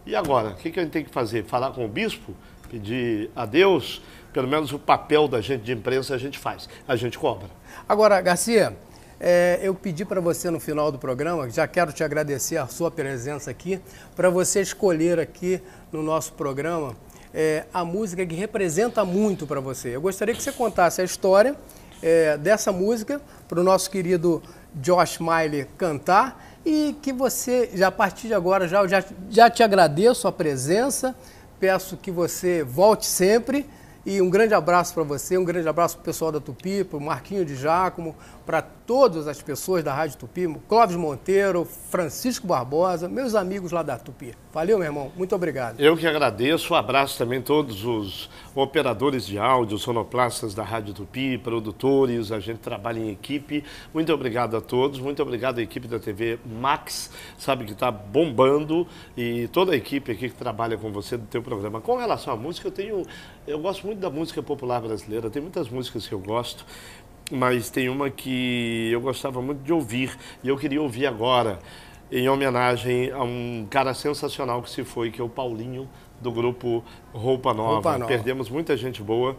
E 0.06 0.16
agora, 0.16 0.50
o 0.50 0.56
que 0.56 0.80
a 0.80 0.84
gente 0.84 0.92
tem 0.92 1.04
que 1.04 1.12
fazer? 1.12 1.44
Falar 1.44 1.72
com 1.72 1.86
o 1.86 1.88
bispo? 1.88 2.34
Pedir 2.70 3.30
a 3.36 3.46
Deus? 3.46 4.02
Pelo 4.34 4.48
menos 4.48 4.72
o 4.72 4.80
papel 4.80 5.28
da 5.28 5.42
gente 5.42 5.62
de 5.62 5.74
imprensa 5.74 6.16
a 6.16 6.18
gente 6.18 6.40
faz, 6.40 6.68
a 6.88 6.96
gente 6.96 7.20
cobra. 7.20 7.50
Agora, 7.88 8.20
Garcia, 8.22 8.76
é, 9.24 9.60
eu 9.62 9.76
pedi 9.76 10.04
para 10.04 10.20
você 10.20 10.50
no 10.50 10.60
final 10.60 10.92
do 10.92 10.98
programa, 10.98 11.48
já 11.48 11.68
quero 11.68 11.94
te 11.94 12.04
agradecer 12.04 12.58
a 12.58 12.66
sua 12.66 12.90
presença 12.90 13.52
aqui, 13.52 13.80
para 14.16 14.32
você 14.32 14.62
escolher 14.62 15.20
aqui 15.20 15.62
no 15.92 16.02
nosso 16.02 16.34
programa 16.34 16.96
é, 17.32 17.66
a 17.72 17.86
música 17.86 18.26
que 18.26 18.34
representa 18.34 19.06
muito 19.06 19.46
para 19.46 19.60
você. 19.60 19.96
Eu 19.96 20.02
gostaria 20.02 20.34
que 20.34 20.42
você 20.42 20.52
contasse 20.52 21.02
a 21.02 21.04
história 21.04 21.56
é, 22.02 22.36
dessa 22.36 22.72
música 22.72 23.22
para 23.48 23.60
o 23.60 23.64
nosso 23.64 23.92
querido 23.92 24.42
Josh 24.74 25.20
Miley 25.20 25.68
cantar 25.78 26.60
e 26.66 26.96
que 27.00 27.14
você, 27.14 27.70
já 27.76 27.90
a 27.90 27.92
partir 27.92 28.26
de 28.28 28.34
agora, 28.34 28.68
já, 28.68 28.88
já, 28.88 29.04
já 29.30 29.50
te 29.52 29.62
agradeço 29.62 30.28
a 30.28 30.32
presença, 30.32 31.16
peço 31.60 31.96
que 31.96 32.10
você 32.10 32.64
volte 32.64 33.06
sempre. 33.06 33.70
E 34.04 34.20
um 34.20 34.32
grande 34.32 34.56
abraço 34.56 34.96
para 34.96 35.04
você, 35.04 35.38
um 35.38 35.46
grande 35.46 35.68
abraço 35.68 35.96
para 35.96 36.02
o 36.02 36.06
pessoal 36.06 36.32
da 36.32 36.40
Tupi, 36.40 36.84
para 36.84 36.98
o 36.98 37.02
Marquinho 37.02 37.46
de 37.46 37.56
Giacomo, 37.56 38.16
para 38.48 38.64
todas 38.92 39.26
as 39.26 39.42
pessoas 39.42 39.86
da 39.86 39.94
Rádio 39.94 40.18
Tupi, 40.18 40.54
Clóvis 40.68 40.98
Monteiro, 40.98 41.64
Francisco 41.64 42.46
Barbosa, 42.46 43.08
meus 43.08 43.36
amigos 43.36 43.72
lá 43.72 43.82
da 43.82 43.98
Tupi. 43.98 44.34
Valeu, 44.52 44.78
meu 44.78 44.86
irmão. 44.86 45.10
Muito 45.16 45.34
obrigado. 45.34 45.80
Eu 45.80 45.96
que 45.96 46.06
agradeço, 46.06 46.76
abraço 46.76 47.18
também 47.18 47.42
todos 47.42 47.86
os 47.86 48.30
operadores 48.54 49.26
de 49.26 49.40
áudio, 49.40 49.78
sonoplastas 49.78 50.54
da 50.54 50.62
Rádio 50.62 50.94
Tupi, 50.94 51.38
produtores, 51.38 52.34
a 52.34 52.40
gente 52.42 52.60
trabalha 52.60 53.00
em 53.00 53.10
equipe. 53.10 53.64
Muito 53.94 54.12
obrigado 54.12 54.58
a 54.58 54.62
todos, 54.62 55.00
muito 55.00 55.22
obrigado 55.22 55.60
à 55.60 55.62
equipe 55.62 55.88
da 55.88 55.98
TV 55.98 56.38
Max, 56.46 57.12
sabe 57.38 57.64
que 57.64 57.72
está 57.72 57.90
bombando 57.90 58.86
e 59.16 59.48
toda 59.54 59.72
a 59.72 59.76
equipe 59.78 60.12
aqui 60.12 60.28
que 60.28 60.36
trabalha 60.36 60.78
com 60.78 60.92
você 60.92 61.16
do 61.16 61.28
teu 61.28 61.42
programa. 61.42 61.80
Com 61.80 61.96
relação 61.96 62.34
à 62.34 62.36
música, 62.36 62.68
eu 62.68 62.72
tenho, 62.74 63.04
eu 63.48 63.58
gosto 63.58 63.88
muito 63.88 64.00
da 64.00 64.10
música 64.10 64.44
popular 64.44 64.82
brasileira, 64.82 65.30
tem 65.30 65.42
muitas 65.42 65.70
músicas 65.70 66.06
que 66.06 66.14
eu 66.14 66.20
gosto. 66.20 66.66
Mas 67.32 67.70
tem 67.70 67.88
uma 67.88 68.10
que 68.10 68.90
eu 68.92 69.00
gostava 69.00 69.42
muito 69.42 69.64
de 69.64 69.72
ouvir 69.72 70.18
e 70.44 70.50
eu 70.50 70.58
queria 70.58 70.82
ouvir 70.82 71.08
agora 71.08 71.60
em 72.12 72.28
homenagem 72.28 73.10
a 73.12 73.24
um 73.24 73.66
cara 73.70 73.94
sensacional 73.94 74.62
que 74.62 74.70
se 74.70 74.84
foi, 74.84 75.10
que 75.10 75.22
é 75.22 75.24
o 75.24 75.30
Paulinho, 75.30 75.88
do 76.20 76.32
grupo 76.32 76.84
Roupa 77.14 77.54
Nova. 77.54 77.74
Roupa 77.74 77.92
Nova. 77.94 78.06
Perdemos 78.06 78.50
muita 78.50 78.76
gente 78.76 79.02
boa 79.02 79.38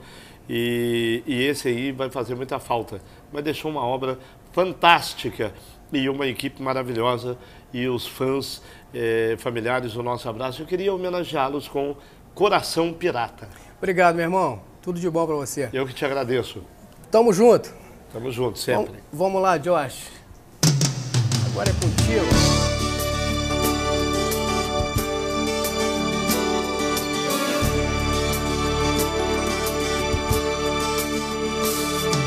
e, 0.48 1.22
e 1.26 1.42
esse 1.44 1.68
aí 1.68 1.92
vai 1.92 2.10
fazer 2.10 2.34
muita 2.34 2.58
falta. 2.58 3.00
Mas 3.30 3.44
deixou 3.44 3.70
uma 3.70 3.84
obra 3.84 4.18
fantástica 4.52 5.52
e 5.92 6.08
uma 6.08 6.26
equipe 6.26 6.62
maravilhosa 6.62 7.36
e 7.72 7.86
os 7.86 8.06
fãs 8.06 8.62
eh, 8.94 9.36
familiares 9.38 9.92
do 9.92 10.02
nosso 10.02 10.28
abraço. 10.28 10.62
Eu 10.62 10.66
queria 10.66 10.92
homenageá-los 10.92 11.68
com 11.68 11.94
Coração 12.34 12.92
Pirata. 12.92 13.48
Obrigado, 13.78 14.14
meu 14.16 14.24
irmão. 14.24 14.62
Tudo 14.80 14.98
de 14.98 15.08
bom 15.08 15.26
para 15.26 15.36
você. 15.36 15.68
Eu 15.72 15.86
que 15.86 15.94
te 15.94 16.04
agradeço. 16.04 16.62
Tamo 17.10 17.32
junto. 17.32 17.81
Tamo 18.12 18.30
junto, 18.30 18.58
sempre. 18.58 18.92
Vamos, 19.10 19.40
vamos 19.40 19.42
lá, 19.42 19.56
Josh. 19.56 20.10
Agora 21.46 21.70
é 21.70 21.72
contigo. 21.72 22.26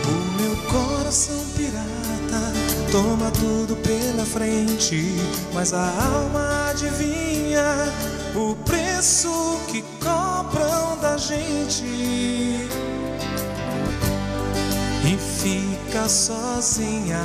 O 0.07 0.41
meu 0.41 0.55
coração 0.71 1.45
pirata 1.55 2.51
toma 2.91 3.29
tudo 3.29 3.75
pela 3.75 4.25
frente, 4.25 5.15
mas 5.53 5.71
a 5.71 5.87
alma 5.87 6.71
adivinha 6.71 7.63
o 8.35 8.55
preço 8.65 9.59
que 9.67 9.83
cobram 10.03 10.97
da 10.99 11.15
gente. 11.15 12.74
Fica 15.95 16.09
sozinha. 16.09 17.23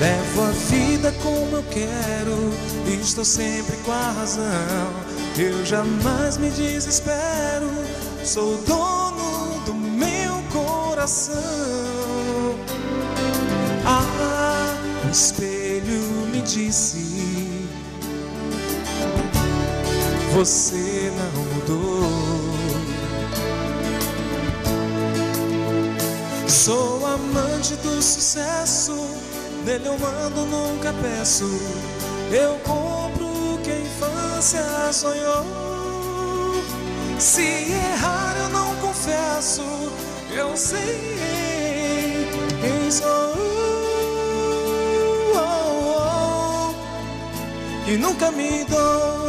Levo 0.00 0.42
a 0.42 0.50
vida 0.50 1.12
como 1.22 1.56
eu 1.56 1.64
quero, 1.70 2.52
estou 3.00 3.24
sempre 3.24 3.76
com 3.78 3.92
a 3.92 4.10
razão. 4.10 4.92
Eu 5.36 5.64
jamais 5.64 6.36
me 6.38 6.50
desespero, 6.50 7.70
sou 8.24 8.56
dono 8.66 9.60
do 9.64 9.74
meu 9.74 10.42
coração. 10.52 11.36
Ah, 13.84 14.76
o 15.06 15.10
espelho 15.10 16.00
me 16.32 16.40
disse: 16.42 17.68
Você 20.34 21.12
não 21.16 21.44
mudou. 21.44 21.97
Do 27.58 28.00
sucesso, 28.00 28.94
nele 29.64 29.88
eu 29.88 29.98
mando, 29.98 30.46
nunca 30.46 30.94
peço. 31.02 31.44
Eu 32.30 32.54
compro 32.60 33.26
o 33.26 33.58
que 33.64 33.70
a 33.70 33.80
infância 33.80 34.92
sonhou. 34.92 35.44
Se 37.18 37.42
errar, 37.42 38.36
eu 38.38 38.48
não 38.50 38.76
confesso. 38.76 39.62
Eu 40.30 40.56
sei 40.56 42.28
quem 42.60 42.90
sou. 42.92 43.34
Oh, 45.34 46.70
oh, 46.70 47.90
e 47.90 47.96
nunca 47.96 48.30
me 48.30 48.64
dou. 48.66 49.27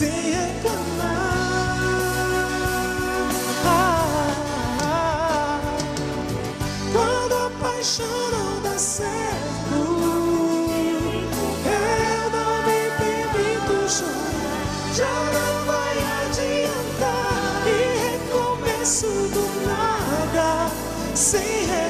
Sem 0.00 0.08
reclamar. 0.08 1.76
Ah. 3.66 5.60
Quando 6.90 7.34
a 7.34 7.50
paixão 7.60 8.06
não 8.32 8.62
dá 8.62 8.78
certo, 8.78 9.74
eu 11.66 12.30
não 12.36 12.52
me 12.66 12.80
permito 12.96 13.76
chorar. 13.90 14.64
Já 14.94 15.16
não 15.36 15.52
vai 15.66 15.96
adiantar 16.24 17.62
e 17.66 17.78
recomeço 18.06 19.06
do 19.06 19.44
nada 19.66 20.70
sem 21.14 21.66
reclamar. 21.66 21.89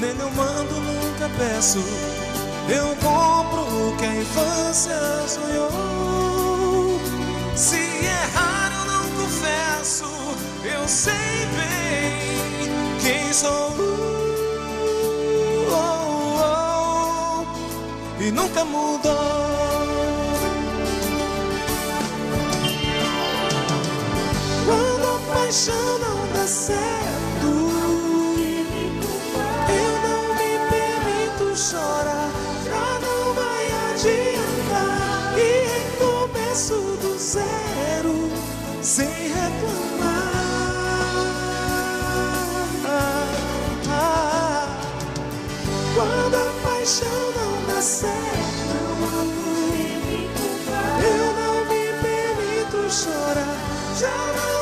nele 0.00 0.20
eu 0.20 0.30
mando, 0.30 0.74
nunca 0.80 1.28
peço. 1.36 1.78
Eu 2.68 2.96
compro 2.96 3.60
o 3.60 3.96
que 3.98 4.04
a 4.04 4.16
infância 4.16 4.98
sonhou. 5.28 6.98
Se 7.54 7.76
errar, 7.76 8.72
eu 8.72 8.84
não 8.92 9.04
confesso. 9.22 10.04
Eu 10.64 10.88
sei 10.88 11.12
bem 11.56 12.70
quem 13.02 13.32
sou. 13.32 13.74
Oh, 15.70 16.40
oh, 17.42 18.22
e 18.22 18.30
nunca 18.30 18.64
mudou. 18.64 19.10
Quando 24.64 25.06
a 25.06 25.34
paixão 25.34 25.98
não 25.98 26.26
dá 26.32 26.46
certo, 26.46 27.09
reclamar. 39.32 40.40
Quando 45.94 46.34
a 46.34 46.52
paixão 46.62 47.20
não 47.36 47.66
dá 47.66 47.80
certo, 47.82 48.76
eu 51.02 51.26
não 51.34 51.64
me 51.66 51.92
permito 52.02 52.90
chorar. 52.90 53.70
Não 54.36 54.59